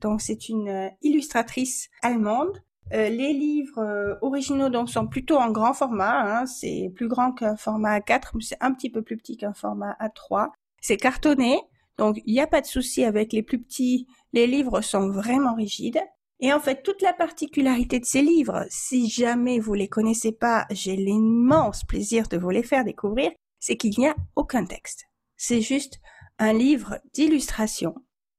Donc 0.00 0.20
c'est 0.20 0.48
une 0.48 0.68
euh, 0.68 0.88
illustratrice 1.00 1.88
allemande. 2.02 2.62
Les 2.90 3.32
livres 3.32 4.18
originaux 4.22 4.68
donc 4.68 4.90
sont 4.90 5.06
plutôt 5.06 5.36
en 5.36 5.50
grand 5.50 5.74
format. 5.74 6.40
Hein. 6.40 6.46
C'est 6.46 6.92
plus 6.94 7.08
grand 7.08 7.32
qu'un 7.32 7.56
format 7.56 7.98
A4, 7.98 8.30
mais 8.34 8.42
c'est 8.42 8.56
un 8.60 8.72
petit 8.72 8.90
peu 8.90 9.02
plus 9.02 9.16
petit 9.16 9.36
qu'un 9.36 9.54
format 9.54 9.96
A3. 10.00 10.48
C'est 10.80 10.96
cartonné. 10.96 11.60
Donc, 11.98 12.20
il 12.24 12.32
n'y 12.32 12.40
a 12.40 12.46
pas 12.46 12.62
de 12.62 12.66
souci 12.66 13.04
avec 13.04 13.32
les 13.32 13.42
plus 13.42 13.60
petits. 13.60 14.06
Les 14.32 14.46
livres 14.46 14.80
sont 14.80 15.10
vraiment 15.10 15.54
rigides. 15.54 16.00
Et 16.40 16.52
en 16.52 16.60
fait, 16.60 16.82
toute 16.82 17.02
la 17.02 17.12
particularité 17.12 18.00
de 18.00 18.06
ces 18.06 18.22
livres, 18.22 18.64
si 18.70 19.08
jamais 19.10 19.58
vous 19.58 19.74
les 19.74 19.88
connaissez 19.88 20.32
pas, 20.32 20.66
j'ai 20.70 20.96
l'immense 20.96 21.84
plaisir 21.84 22.28
de 22.28 22.38
vous 22.38 22.48
les 22.48 22.62
faire 22.62 22.84
découvrir, 22.84 23.30
c'est 23.58 23.76
qu'il 23.76 23.94
n'y 23.98 24.08
a 24.08 24.16
aucun 24.36 24.64
texte. 24.64 25.04
C'est 25.36 25.60
juste 25.60 26.00
un 26.38 26.54
livre 26.54 26.98
d'illustration. 27.12 27.94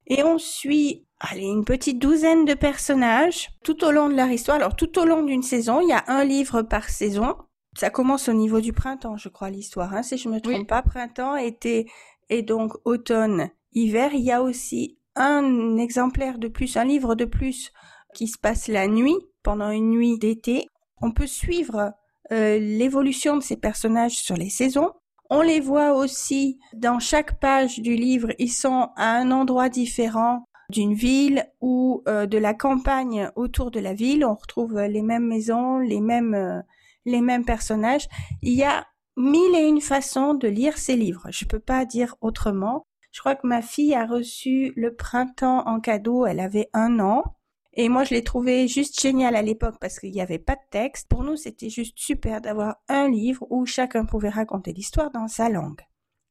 Et 0.07 0.23
on 0.23 0.39
suit, 0.39 1.05
allez, 1.21 1.45
une 1.45 1.65
petite 1.65 1.99
douzaine 1.99 2.45
de 2.45 2.53
personnages 2.53 3.49
tout 3.63 3.83
au 3.83 3.91
long 3.91 4.09
de 4.09 4.15
leur 4.15 4.29
histoire. 4.29 4.57
Alors, 4.57 4.75
tout 4.75 4.99
au 4.99 5.05
long 5.05 5.23
d'une 5.23 5.43
saison, 5.43 5.79
il 5.81 5.89
y 5.89 5.93
a 5.93 6.03
un 6.07 6.23
livre 6.23 6.63
par 6.63 6.89
saison. 6.89 7.35
Ça 7.77 7.89
commence 7.89 8.27
au 8.27 8.33
niveau 8.33 8.59
du 8.59 8.73
printemps, 8.73 9.17
je 9.17 9.29
crois, 9.29 9.49
l'histoire, 9.49 9.93
hein, 9.93 10.03
si 10.03 10.17
je 10.17 10.27
me 10.27 10.41
trompe 10.41 10.67
pas. 10.67 10.81
Printemps, 10.81 11.37
été, 11.37 11.89
et 12.29 12.41
donc 12.41 12.73
automne, 12.85 13.49
hiver, 13.71 14.13
il 14.13 14.21
y 14.21 14.31
a 14.31 14.41
aussi 14.41 14.97
un 15.15 15.77
exemplaire 15.77 16.37
de 16.37 16.47
plus, 16.47 16.75
un 16.75 16.85
livre 16.85 17.15
de 17.15 17.25
plus 17.25 17.71
qui 18.13 18.27
se 18.27 18.37
passe 18.37 18.67
la 18.67 18.87
nuit, 18.87 19.15
pendant 19.43 19.69
une 19.69 19.91
nuit 19.91 20.17
d'été. 20.17 20.67
On 21.01 21.11
peut 21.11 21.27
suivre 21.27 21.93
euh, 22.31 22.59
l'évolution 22.59 23.37
de 23.37 23.43
ces 23.43 23.57
personnages 23.57 24.17
sur 24.17 24.35
les 24.35 24.49
saisons. 24.49 24.91
On 25.29 25.41
les 25.41 25.61
voit 25.61 25.93
aussi 25.93 26.59
dans 26.73 26.99
chaque 26.99 27.39
page 27.39 27.79
du 27.79 27.95
livre, 27.95 28.29
ils 28.37 28.51
sont 28.51 28.89
à 28.97 29.15
un 29.15 29.31
endroit 29.31 29.69
différent 29.69 30.43
d'une 30.71 30.93
ville 30.93 31.45
ou 31.59 32.01
euh, 32.07 32.25
de 32.25 32.39
la 32.39 32.55
campagne 32.55 33.29
autour 33.35 33.69
de 33.69 33.79
la 33.79 33.93
ville. 33.93 34.25
On 34.25 34.33
retrouve 34.33 34.79
les 34.79 35.03
mêmes 35.03 35.27
maisons, 35.27 35.77
les 35.77 36.01
mêmes, 36.01 36.33
euh, 36.33 36.61
les 37.05 37.21
mêmes 37.21 37.45
personnages. 37.45 38.07
Il 38.41 38.53
y 38.53 38.63
a 38.63 38.87
mille 39.17 39.55
et 39.55 39.67
une 39.67 39.81
façons 39.81 40.33
de 40.33 40.47
lire 40.47 40.77
ces 40.77 40.95
livres. 40.95 41.27
Je 41.29 41.45
peux 41.45 41.59
pas 41.59 41.85
dire 41.85 42.15
autrement. 42.21 42.87
Je 43.11 43.19
crois 43.19 43.35
que 43.35 43.45
ma 43.45 43.61
fille 43.61 43.93
a 43.93 44.05
reçu 44.05 44.73
le 44.75 44.95
printemps 44.95 45.67
en 45.67 45.79
cadeau. 45.79 46.25
Elle 46.25 46.39
avait 46.39 46.69
un 46.73 46.99
an. 46.99 47.23
Et 47.73 47.87
moi, 47.87 48.03
je 48.03 48.13
l'ai 48.13 48.23
trouvé 48.23 48.67
juste 48.67 48.99
génial 48.99 49.35
à 49.35 49.41
l'époque 49.41 49.75
parce 49.79 49.99
qu'il 49.99 50.11
n'y 50.11 50.21
avait 50.21 50.39
pas 50.39 50.55
de 50.55 50.69
texte. 50.71 51.07
Pour 51.09 51.23
nous, 51.23 51.37
c'était 51.37 51.69
juste 51.69 51.97
super 51.97 52.41
d'avoir 52.41 52.77
un 52.89 53.09
livre 53.09 53.45
où 53.49 53.65
chacun 53.65 54.05
pouvait 54.05 54.29
raconter 54.29 54.73
l'histoire 54.73 55.11
dans 55.11 55.27
sa 55.27 55.49
langue. 55.49 55.81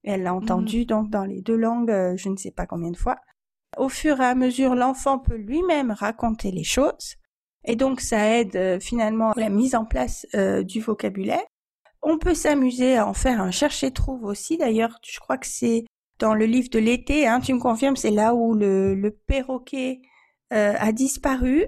elle 0.05 0.23
l'a 0.23 0.35
entendu 0.35 0.83
mmh. 0.83 0.85
donc 0.87 1.11
dans 1.11 1.25
les 1.25 1.43
deux 1.43 1.57
langues, 1.57 1.91
euh, 1.91 2.17
je 2.17 2.29
ne 2.29 2.37
sais 2.37 2.51
pas 2.51 2.67
combien 2.67 2.91
de 2.91 2.97
fois. 2.97 3.17
Au 3.81 3.89
fur 3.89 4.21
et 4.21 4.27
à 4.27 4.35
mesure, 4.35 4.75
l'enfant 4.75 5.19
peut 5.19 5.39
lui-même 5.39 5.91
raconter 5.91 6.51
les 6.51 6.65
choses. 6.65 7.17
Et 7.65 7.77
donc, 7.77 8.03
ça 8.03 8.37
aide 8.37 8.55
euh, 8.55 8.79
finalement 8.79 9.31
à 9.31 9.41
la 9.41 9.49
mise 9.49 9.75
en 9.75 9.87
place 9.87 10.27
euh, 10.35 10.63
du 10.63 10.83
vocabulaire. 10.83 11.41
On 12.03 12.19
peut 12.19 12.35
s'amuser 12.35 12.99
à 12.99 13.07
en 13.07 13.15
faire 13.15 13.41
un 13.41 13.51
chercher-trouve 13.51 14.25
aussi. 14.25 14.59
D'ailleurs, 14.59 14.99
je 15.03 15.19
crois 15.19 15.39
que 15.39 15.47
c'est 15.47 15.87
dans 16.19 16.35
le 16.35 16.45
livre 16.45 16.69
de 16.69 16.79
l'été, 16.79 17.27
hein, 17.27 17.41
tu 17.41 17.55
me 17.55 17.59
confirmes, 17.59 17.97
c'est 17.97 18.11
là 18.11 18.35
où 18.35 18.53
le, 18.53 19.19
perroquet 19.27 20.03
euh, 20.53 20.75
a 20.79 20.93
disparu. 20.93 21.65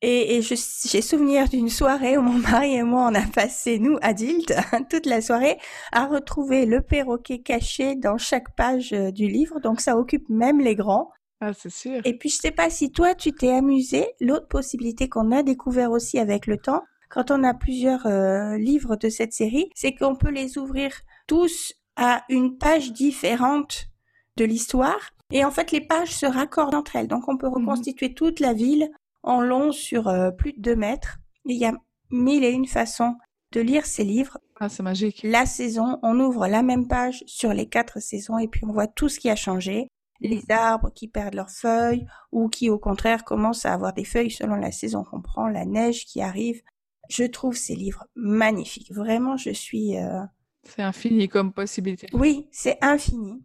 Et, 0.00 0.36
et 0.36 0.40
j'ai 0.40 0.56
souvenir 1.02 1.50
d'une 1.50 1.68
soirée 1.68 2.16
où 2.16 2.22
mon 2.22 2.38
mari 2.38 2.76
et 2.76 2.82
moi, 2.82 3.10
on 3.10 3.14
a 3.14 3.26
passé, 3.26 3.78
nous, 3.78 3.98
adultes, 4.00 4.54
toute 4.90 5.04
la 5.04 5.20
soirée, 5.20 5.58
à 5.92 6.06
retrouver 6.06 6.64
le 6.64 6.80
perroquet 6.80 7.40
caché 7.40 7.94
dans 7.94 8.16
chaque 8.16 8.56
page 8.56 8.92
du 8.92 9.28
livre. 9.28 9.60
Donc, 9.60 9.82
ça 9.82 9.98
occupe 9.98 10.30
même 10.30 10.58
les 10.58 10.76
grands. 10.76 11.10
Ah, 11.44 11.52
c'est 11.52 11.70
sûr. 11.70 12.00
Et 12.04 12.16
puis, 12.16 12.28
je 12.28 12.36
sais 12.36 12.52
pas 12.52 12.70
si 12.70 12.92
toi, 12.92 13.16
tu 13.16 13.32
t'es 13.32 13.50
amusé. 13.50 14.06
L'autre 14.20 14.46
possibilité 14.46 15.08
qu'on 15.08 15.32
a 15.32 15.42
découvert 15.42 15.90
aussi 15.90 16.20
avec 16.20 16.46
le 16.46 16.56
temps, 16.56 16.84
quand 17.10 17.32
on 17.32 17.42
a 17.42 17.52
plusieurs 17.52 18.06
euh, 18.06 18.56
livres 18.56 18.94
de 18.94 19.08
cette 19.08 19.32
série, 19.32 19.68
c'est 19.74 19.92
qu'on 19.92 20.14
peut 20.14 20.30
les 20.30 20.56
ouvrir 20.56 20.92
tous 21.26 21.74
à 21.96 22.22
une 22.28 22.58
page 22.58 22.92
différente 22.92 23.88
de 24.36 24.44
l'histoire. 24.44 25.10
Et 25.32 25.44
en 25.44 25.50
fait, 25.50 25.72
les 25.72 25.80
pages 25.80 26.14
se 26.14 26.26
raccordent 26.26 26.76
entre 26.76 26.94
elles. 26.94 27.08
Donc, 27.08 27.26
on 27.26 27.36
peut 27.36 27.48
mhm. 27.48 27.54
reconstituer 27.54 28.14
toute 28.14 28.38
la 28.38 28.52
ville 28.52 28.88
en 29.24 29.40
long 29.40 29.72
sur 29.72 30.06
euh, 30.06 30.30
plus 30.30 30.52
de 30.52 30.60
deux 30.60 30.76
mètres. 30.76 31.18
il 31.44 31.56
y 31.56 31.64
a 31.64 31.74
mille 32.12 32.44
et 32.44 32.50
une 32.50 32.68
façons 32.68 33.16
de 33.50 33.60
lire 33.60 33.84
ces 33.84 34.04
livres. 34.04 34.38
Ah, 34.60 34.68
c'est 34.68 34.84
magique. 34.84 35.22
La 35.24 35.44
saison, 35.44 35.98
on 36.04 36.20
ouvre 36.20 36.46
la 36.46 36.62
même 36.62 36.86
page 36.86 37.24
sur 37.26 37.52
les 37.52 37.66
quatre 37.66 38.00
saisons 38.00 38.38
et 38.38 38.46
puis 38.46 38.64
on 38.64 38.72
voit 38.72 38.86
tout 38.86 39.08
ce 39.08 39.18
qui 39.18 39.28
a 39.28 39.34
changé. 39.34 39.88
Les 40.22 40.44
arbres 40.50 40.90
qui 40.94 41.08
perdent 41.08 41.34
leurs 41.34 41.50
feuilles 41.50 42.06
ou 42.30 42.48
qui, 42.48 42.70
au 42.70 42.78
contraire, 42.78 43.24
commencent 43.24 43.66
à 43.66 43.74
avoir 43.74 43.92
des 43.92 44.04
feuilles 44.04 44.30
selon 44.30 44.54
la 44.54 44.72
saison 44.72 45.04
qu'on 45.04 45.20
prend, 45.20 45.48
la 45.48 45.64
neige 45.64 46.04
qui 46.06 46.22
arrive. 46.22 46.62
Je 47.08 47.24
trouve 47.24 47.56
ces 47.56 47.74
livres 47.74 48.06
magnifiques. 48.14 48.92
Vraiment, 48.92 49.36
je 49.36 49.50
suis. 49.50 49.96
Euh, 49.98 50.22
c'est 50.64 50.82
infini 50.82 51.28
comme 51.28 51.52
possibilité. 51.52 52.06
Oui, 52.12 52.48
c'est 52.52 52.78
infini. 52.82 53.42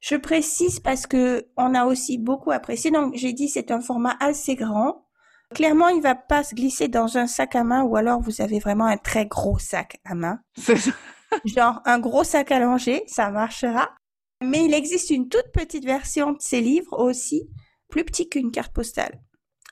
Je 0.00 0.16
précise 0.16 0.80
parce 0.80 1.06
que 1.06 1.48
on 1.56 1.74
a 1.74 1.84
aussi 1.84 2.18
beaucoup 2.18 2.50
apprécié. 2.50 2.90
Donc, 2.90 3.14
j'ai 3.14 3.32
dit 3.32 3.48
c'est 3.48 3.70
un 3.70 3.80
format 3.80 4.16
assez 4.20 4.56
grand. 4.56 5.06
Clairement, 5.54 5.88
il 5.88 6.02
va 6.02 6.14
pas 6.14 6.44
se 6.44 6.54
glisser 6.54 6.88
dans 6.88 7.16
un 7.16 7.26
sac 7.26 7.56
à 7.56 7.64
main 7.64 7.82
ou 7.82 7.96
alors 7.96 8.20
vous 8.20 8.42
avez 8.42 8.58
vraiment 8.58 8.84
un 8.84 8.98
très 8.98 9.26
gros 9.26 9.58
sac 9.58 10.00
à 10.04 10.14
main. 10.14 10.40
Genre 11.44 11.80
un 11.84 11.98
gros 11.98 12.24
sac 12.24 12.52
à 12.52 12.58
langer, 12.58 13.02
ça 13.06 13.30
marchera. 13.30 13.88
Mais 14.42 14.64
il 14.64 14.74
existe 14.74 15.10
une 15.10 15.28
toute 15.28 15.50
petite 15.52 15.84
version 15.84 16.32
de 16.32 16.40
ces 16.40 16.60
livres 16.60 16.98
aussi, 16.98 17.48
plus 17.88 18.04
petit 18.04 18.28
qu'une 18.28 18.52
carte 18.52 18.72
postale 18.72 19.20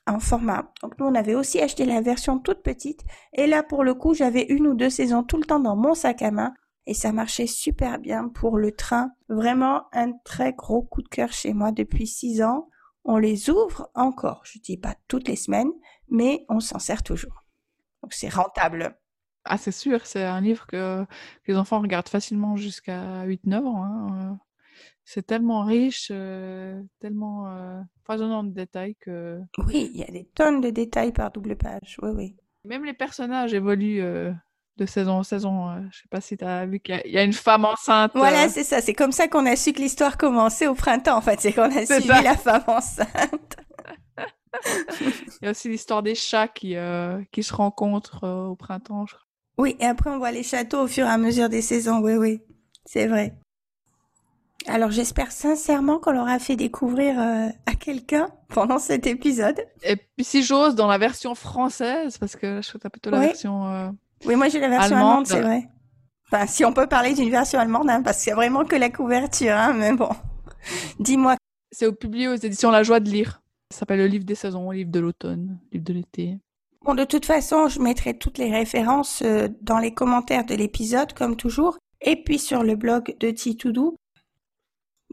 en 0.07 0.19
format. 0.19 0.71
Donc 0.81 0.97
nous, 0.99 1.05
on 1.05 1.15
avait 1.15 1.35
aussi 1.35 1.59
acheté 1.59 1.85
la 1.85 2.01
version 2.01 2.39
toute 2.39 2.63
petite. 2.63 3.03
Et 3.33 3.45
là, 3.45 3.61
pour 3.63 3.83
le 3.83 3.93
coup, 3.93 4.13
j'avais 4.13 4.43
une 4.43 4.67
ou 4.67 4.73
deux 4.73 4.89
saisons 4.89 5.23
tout 5.23 5.37
le 5.37 5.43
temps 5.43 5.59
dans 5.59 5.75
mon 5.75 5.93
sac 5.93 6.21
à 6.21 6.31
main. 6.31 6.53
Et 6.85 6.93
ça 6.93 7.11
marchait 7.11 7.47
super 7.47 7.99
bien 7.99 8.29
pour 8.29 8.57
le 8.57 8.71
train. 8.71 9.11
Vraiment 9.27 9.83
un 9.91 10.13
très 10.23 10.53
gros 10.53 10.81
coup 10.81 11.01
de 11.01 11.09
cœur 11.09 11.33
chez 11.33 11.53
moi 11.53 11.71
depuis 11.71 12.07
six 12.07 12.41
ans. 12.41 12.69
On 13.03 13.17
les 13.17 13.49
ouvre 13.49 13.89
encore. 13.93 14.41
Je 14.45 14.59
dis 14.59 14.77
pas 14.77 14.95
toutes 15.07 15.27
les 15.27 15.35
semaines, 15.35 15.71
mais 16.09 16.45
on 16.49 16.61
s'en 16.61 16.79
sert 16.79 17.03
toujours. 17.03 17.43
Donc 18.01 18.13
c'est 18.13 18.29
rentable. 18.29 18.97
Ah, 19.43 19.57
c'est 19.57 19.71
sûr, 19.71 20.05
c'est 20.05 20.23
un 20.23 20.41
livre 20.41 20.65
que, 20.67 21.05
les 21.47 21.55
enfants 21.55 21.81
regardent 21.81 22.09
facilement 22.09 22.55
jusqu'à 22.55 23.25
8-9 23.25 23.65
ans. 23.65 23.83
Hein 23.83 24.39
c'est 25.07 25.25
tellement 25.25 25.63
riche, 25.63 26.09
euh, 26.11 26.81
tellement 26.99 27.47
euh, 27.47 27.79
foisonnant 28.05 28.43
de 28.43 28.51
détails 28.51 28.95
que. 28.99 29.39
Oui, 29.65 29.89
il 29.93 30.01
y 30.01 30.03
a 30.03 30.11
des 30.11 30.25
tonnes 30.35 30.59
de 30.59 30.69
détails 30.69 31.13
par 31.13 31.31
double 31.31 31.55
page. 31.55 31.97
Oui, 32.01 32.09
oui. 32.13 32.35
Même 32.65 32.83
les 32.83 32.93
personnages 32.93 33.53
évoluent 33.53 34.01
euh, 34.01 34.33
de 34.75 34.85
saison 34.85 35.13
en 35.13 35.23
saison. 35.23 35.69
Euh, 35.69 35.79
je 35.91 35.99
sais 35.99 36.09
pas 36.11 36.19
si 36.19 36.35
tu 36.35 36.43
as 36.43 36.65
vu 36.65 36.81
qu'il 36.81 37.01
y, 37.05 37.17
a 37.17 37.23
une 37.23 37.31
femme 37.31 37.63
enceinte. 37.63 38.11
Voilà, 38.15 38.49
c'est 38.49 38.65
ça. 38.65 38.81
C'est 38.81 38.93
comme 38.93 39.13
ça 39.13 39.29
qu'on 39.29 39.45
a 39.45 39.55
su 39.55 39.71
que 39.71 39.79
l'histoire 39.79 40.17
commençait 40.17 40.67
au 40.67 40.75
printemps. 40.75 41.15
En 41.15 41.21
fait, 41.21 41.39
c'est 41.39 41.53
qu'on 41.53 41.73
a 41.73 41.85
suivi 41.85 42.07
la 42.09 42.35
femme 42.35 42.65
enceinte. 42.67 43.55
il 45.41 45.45
y 45.45 45.47
a 45.47 45.51
aussi 45.51 45.69
l'histoire 45.69 46.03
des 46.03 46.15
chats 46.15 46.49
qui, 46.49 46.75
qui 47.31 47.43
se 47.43 47.53
rencontrent 47.53 48.27
au 48.27 48.57
printemps, 48.57 49.05
je 49.05 49.15
crois. 49.15 49.23
Oui, 49.57 49.77
et 49.79 49.85
après 49.85 50.09
on 50.09 50.17
voit 50.17 50.31
les 50.31 50.43
châteaux 50.43 50.81
au 50.81 50.87
fur 50.87 51.05
et 51.05 51.09
à 51.09 51.17
mesure 51.17 51.47
des 51.47 51.61
saisons. 51.61 51.99
Oui, 52.01 52.15
oui, 52.15 52.41
c'est 52.85 53.07
vrai. 53.07 53.33
Alors 54.65 54.91
j'espère 54.91 55.31
sincèrement 55.31 55.99
qu'on 55.99 56.11
l'aura 56.11 56.39
fait 56.39 56.55
découvrir 56.55 57.19
euh, 57.19 57.47
à 57.65 57.75
quelqu'un 57.75 58.29
pendant 58.49 58.79
cet 58.79 59.07
épisode. 59.07 59.65
Et 59.83 59.95
puis 59.95 60.25
si 60.25 60.43
j'ose, 60.43 60.75
dans 60.75 60.87
la 60.87 60.97
version 60.97 61.35
française, 61.35 62.17
parce 62.17 62.35
que 62.35 62.61
je 62.61 62.69
trouve 62.69 62.81
plutôt 62.89 63.11
la 63.11 63.19
version... 63.19 63.71
Euh, 63.71 63.89
oui, 64.25 64.35
moi 64.35 64.49
j'ai 64.49 64.59
la 64.59 64.69
version 64.69 64.95
allemande, 64.95 65.27
c'est 65.27 65.41
vrai. 65.41 65.69
Enfin, 66.29 66.45
si 66.47 66.65
on 66.65 66.73
peut 66.73 66.87
parler 66.87 67.13
d'une 67.13 67.29
version 67.29 67.59
allemande, 67.59 67.89
hein, 67.89 68.01
parce 68.01 68.21
qu'il 68.21 68.31
y 68.31 68.33
a 68.33 68.35
vraiment 68.35 68.65
que 68.65 68.75
la 68.75 68.89
couverture, 68.89 69.53
hein, 69.53 69.73
mais 69.73 69.93
bon. 69.93 70.09
Dis-moi. 70.99 71.35
C'est 71.71 71.89
publié 71.91 72.27
aux 72.27 72.35
éditions 72.35 72.71
La 72.71 72.83
Joie 72.83 72.99
de 72.99 73.09
lire. 73.09 73.41
Ça 73.69 73.79
s'appelle 73.79 73.99
le 73.99 74.07
livre 74.07 74.25
des 74.25 74.35
saisons, 74.35 74.71
le 74.71 74.77
livre 74.77 74.91
de 74.91 74.99
l'automne, 74.99 75.59
le 75.71 75.77
livre 75.77 75.85
de 75.85 75.93
l'été. 75.93 76.37
Bon, 76.83 76.95
de 76.95 77.03
toute 77.03 77.25
façon, 77.25 77.67
je 77.67 77.79
mettrai 77.79 78.17
toutes 78.17 78.37
les 78.37 78.51
références 78.51 79.21
euh, 79.21 79.49
dans 79.61 79.77
les 79.77 79.93
commentaires 79.93 80.45
de 80.45 80.55
l'épisode, 80.55 81.13
comme 81.13 81.35
toujours, 81.35 81.77
et 82.01 82.23
puis 82.23 82.39
sur 82.39 82.63
le 82.63 82.75
blog 82.75 83.15
de 83.19 83.29
Titoudou. 83.29 83.95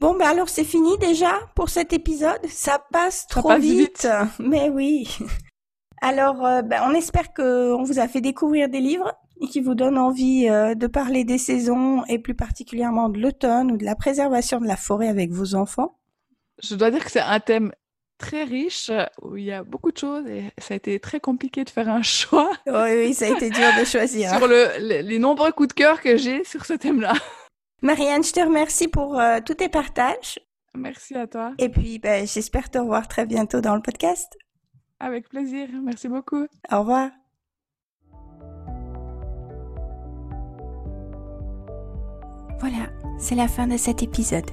Bon, 0.01 0.15
ben 0.15 0.27
alors 0.27 0.49
c'est 0.49 0.65
fini 0.65 0.99
déjà 0.99 1.33
pour 1.55 1.69
cet 1.69 1.93
épisode. 1.93 2.45
Ça 2.49 2.85
passe 2.93 3.27
trop 3.29 3.57
vite. 3.57 4.09
Mais 4.39 4.69
oui. 4.69 5.09
Alors, 6.03 6.45
euh, 6.45 6.61
ben, 6.61 6.83
on 6.87 6.93
espère 6.93 7.33
qu'on 7.33 7.83
vous 7.83 7.99
a 7.99 8.09
fait 8.09 8.21
découvrir 8.21 8.69
des 8.69 8.81
livres 8.81 9.11
et 9.41 9.47
qui 9.47 9.61
vous 9.61 9.75
donnent 9.75 9.97
envie 9.97 10.49
euh, 10.51 10.75
de 10.75 10.87
parler 10.87 11.25
des 11.25 11.39
saisons 11.39 12.05
et 12.07 12.19
plus 12.19 12.35
particulièrement 12.35 13.09
de 13.09 13.19
l'automne 13.19 13.73
ou 13.73 13.79
de 13.79 13.85
la 13.85 13.95
préservation 13.95 14.61
de 14.61 14.67
la 14.67 14.77
forêt 14.77 15.09
avec 15.09 15.31
vos 15.31 15.55
enfants. 15.55 15.97
Je 16.63 16.75
dois 16.75 16.91
dire 16.91 17.03
que 17.03 17.11
c'est 17.11 17.21
un 17.21 17.41
thème 17.41 17.73
très 18.19 18.45
riche 18.45 18.91
où 19.23 19.37
il 19.37 19.45
y 19.45 19.53
a 19.53 19.65
beaucoup 19.65 19.93
de 19.93 19.97
choses 19.97 20.27
et 20.27 20.45
ça 20.59 20.75
a 20.75 20.77
été 20.77 21.01
très 21.01 21.21
compliqué 21.21 21.65
de 21.65 21.71
faire 21.71 21.89
un 21.89 22.03
choix. 22.03 22.51
Oui, 22.67 22.73
oui, 22.75 23.15
ça 23.15 23.27
a 23.27 23.29
été 23.29 23.49
dur 23.49 23.69
de 23.81 23.85
choisir. 23.85 24.29
sur 24.37 24.47
le, 24.47 25.03
les 25.03 25.19
nombreux 25.19 25.53
coups 25.53 25.69
de 25.69 25.75
cœur 25.75 26.03
que 26.03 26.17
j'ai 26.17 26.45
sur 26.45 26.67
ce 26.67 26.75
thème-là. 26.75 27.15
Marianne, 27.83 28.25
je 28.25 28.33
te 28.33 28.41
remercie 28.41 28.89
pour 28.89 29.19
euh, 29.19 29.41
tous 29.45 29.55
tes 29.55 29.69
partages. 29.69 30.39
Merci 30.75 31.15
à 31.15 31.27
toi. 31.27 31.53
Et 31.59 31.69
puis, 31.69 31.99
ben, 31.99 32.27
j'espère 32.27 32.71
te 32.71 32.79
revoir 32.79 33.07
très 33.09 33.27
bientôt 33.27 33.61
dans 33.61 33.77
le 33.77 33.83
podcast. 33.83 34.37
Avec 35.01 35.29
plaisir. 35.29 35.69
Merci 35.83 36.09
beaucoup. 36.09 36.47
Au 36.73 36.79
revoir. 36.81 37.11
Voilà, 42.61 42.89
c'est 43.19 43.35
la 43.35 43.49
fin 43.49 43.67
de 43.67 43.77
cet 43.77 44.03
épisode. 44.03 44.51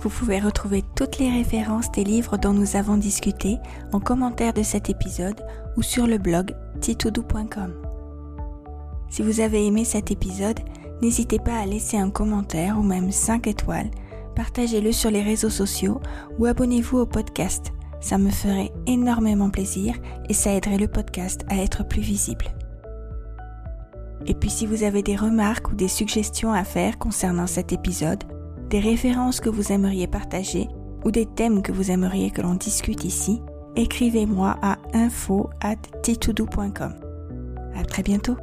Vous 0.00 0.08
pouvez 0.08 0.40
retrouver 0.40 0.82
toutes 0.96 1.18
les 1.18 1.30
références 1.30 1.92
des 1.92 2.02
livres 2.02 2.36
dont 2.36 2.52
nous 2.52 2.74
avons 2.74 2.96
discuté 2.96 3.58
en 3.92 4.00
commentaire 4.00 4.52
de 4.52 4.64
cet 4.64 4.90
épisode 4.90 5.40
ou 5.76 5.82
sur 5.82 6.08
le 6.08 6.18
blog 6.18 6.56
titoudou.com. 6.80 7.72
Si 9.08 9.22
vous 9.22 9.38
avez 9.38 9.64
aimé 9.64 9.84
cet 9.84 10.10
épisode, 10.10 10.58
N'hésitez 11.02 11.40
pas 11.40 11.58
à 11.58 11.66
laisser 11.66 11.96
un 11.96 12.10
commentaire 12.10 12.78
ou 12.78 12.82
même 12.82 13.10
5 13.10 13.48
étoiles, 13.48 13.90
partagez-le 14.36 14.92
sur 14.92 15.10
les 15.10 15.22
réseaux 15.22 15.50
sociaux 15.50 16.00
ou 16.38 16.46
abonnez-vous 16.46 16.98
au 16.98 17.06
podcast. 17.06 17.72
Ça 18.00 18.18
me 18.18 18.30
ferait 18.30 18.72
énormément 18.86 19.50
plaisir 19.50 19.96
et 20.28 20.32
ça 20.32 20.52
aiderait 20.52 20.78
le 20.78 20.86
podcast 20.86 21.44
à 21.48 21.56
être 21.56 21.86
plus 21.86 22.02
visible. 22.02 22.46
Et 24.26 24.34
puis 24.34 24.50
si 24.50 24.64
vous 24.64 24.84
avez 24.84 25.02
des 25.02 25.16
remarques 25.16 25.72
ou 25.72 25.74
des 25.74 25.88
suggestions 25.88 26.52
à 26.52 26.62
faire 26.62 26.98
concernant 26.98 27.48
cet 27.48 27.72
épisode, 27.72 28.22
des 28.70 28.78
références 28.78 29.40
que 29.40 29.50
vous 29.50 29.72
aimeriez 29.72 30.06
partager 30.06 30.68
ou 31.04 31.10
des 31.10 31.26
thèmes 31.26 31.62
que 31.62 31.72
vous 31.72 31.90
aimeriez 31.90 32.30
que 32.30 32.42
l'on 32.42 32.54
discute 32.54 33.04
ici, 33.04 33.42
écrivez-moi 33.74 34.56
à 34.62 34.78
info 34.94 35.50
at 35.60 35.74
À 37.74 37.84
très 37.84 38.02
bientôt! 38.04 38.36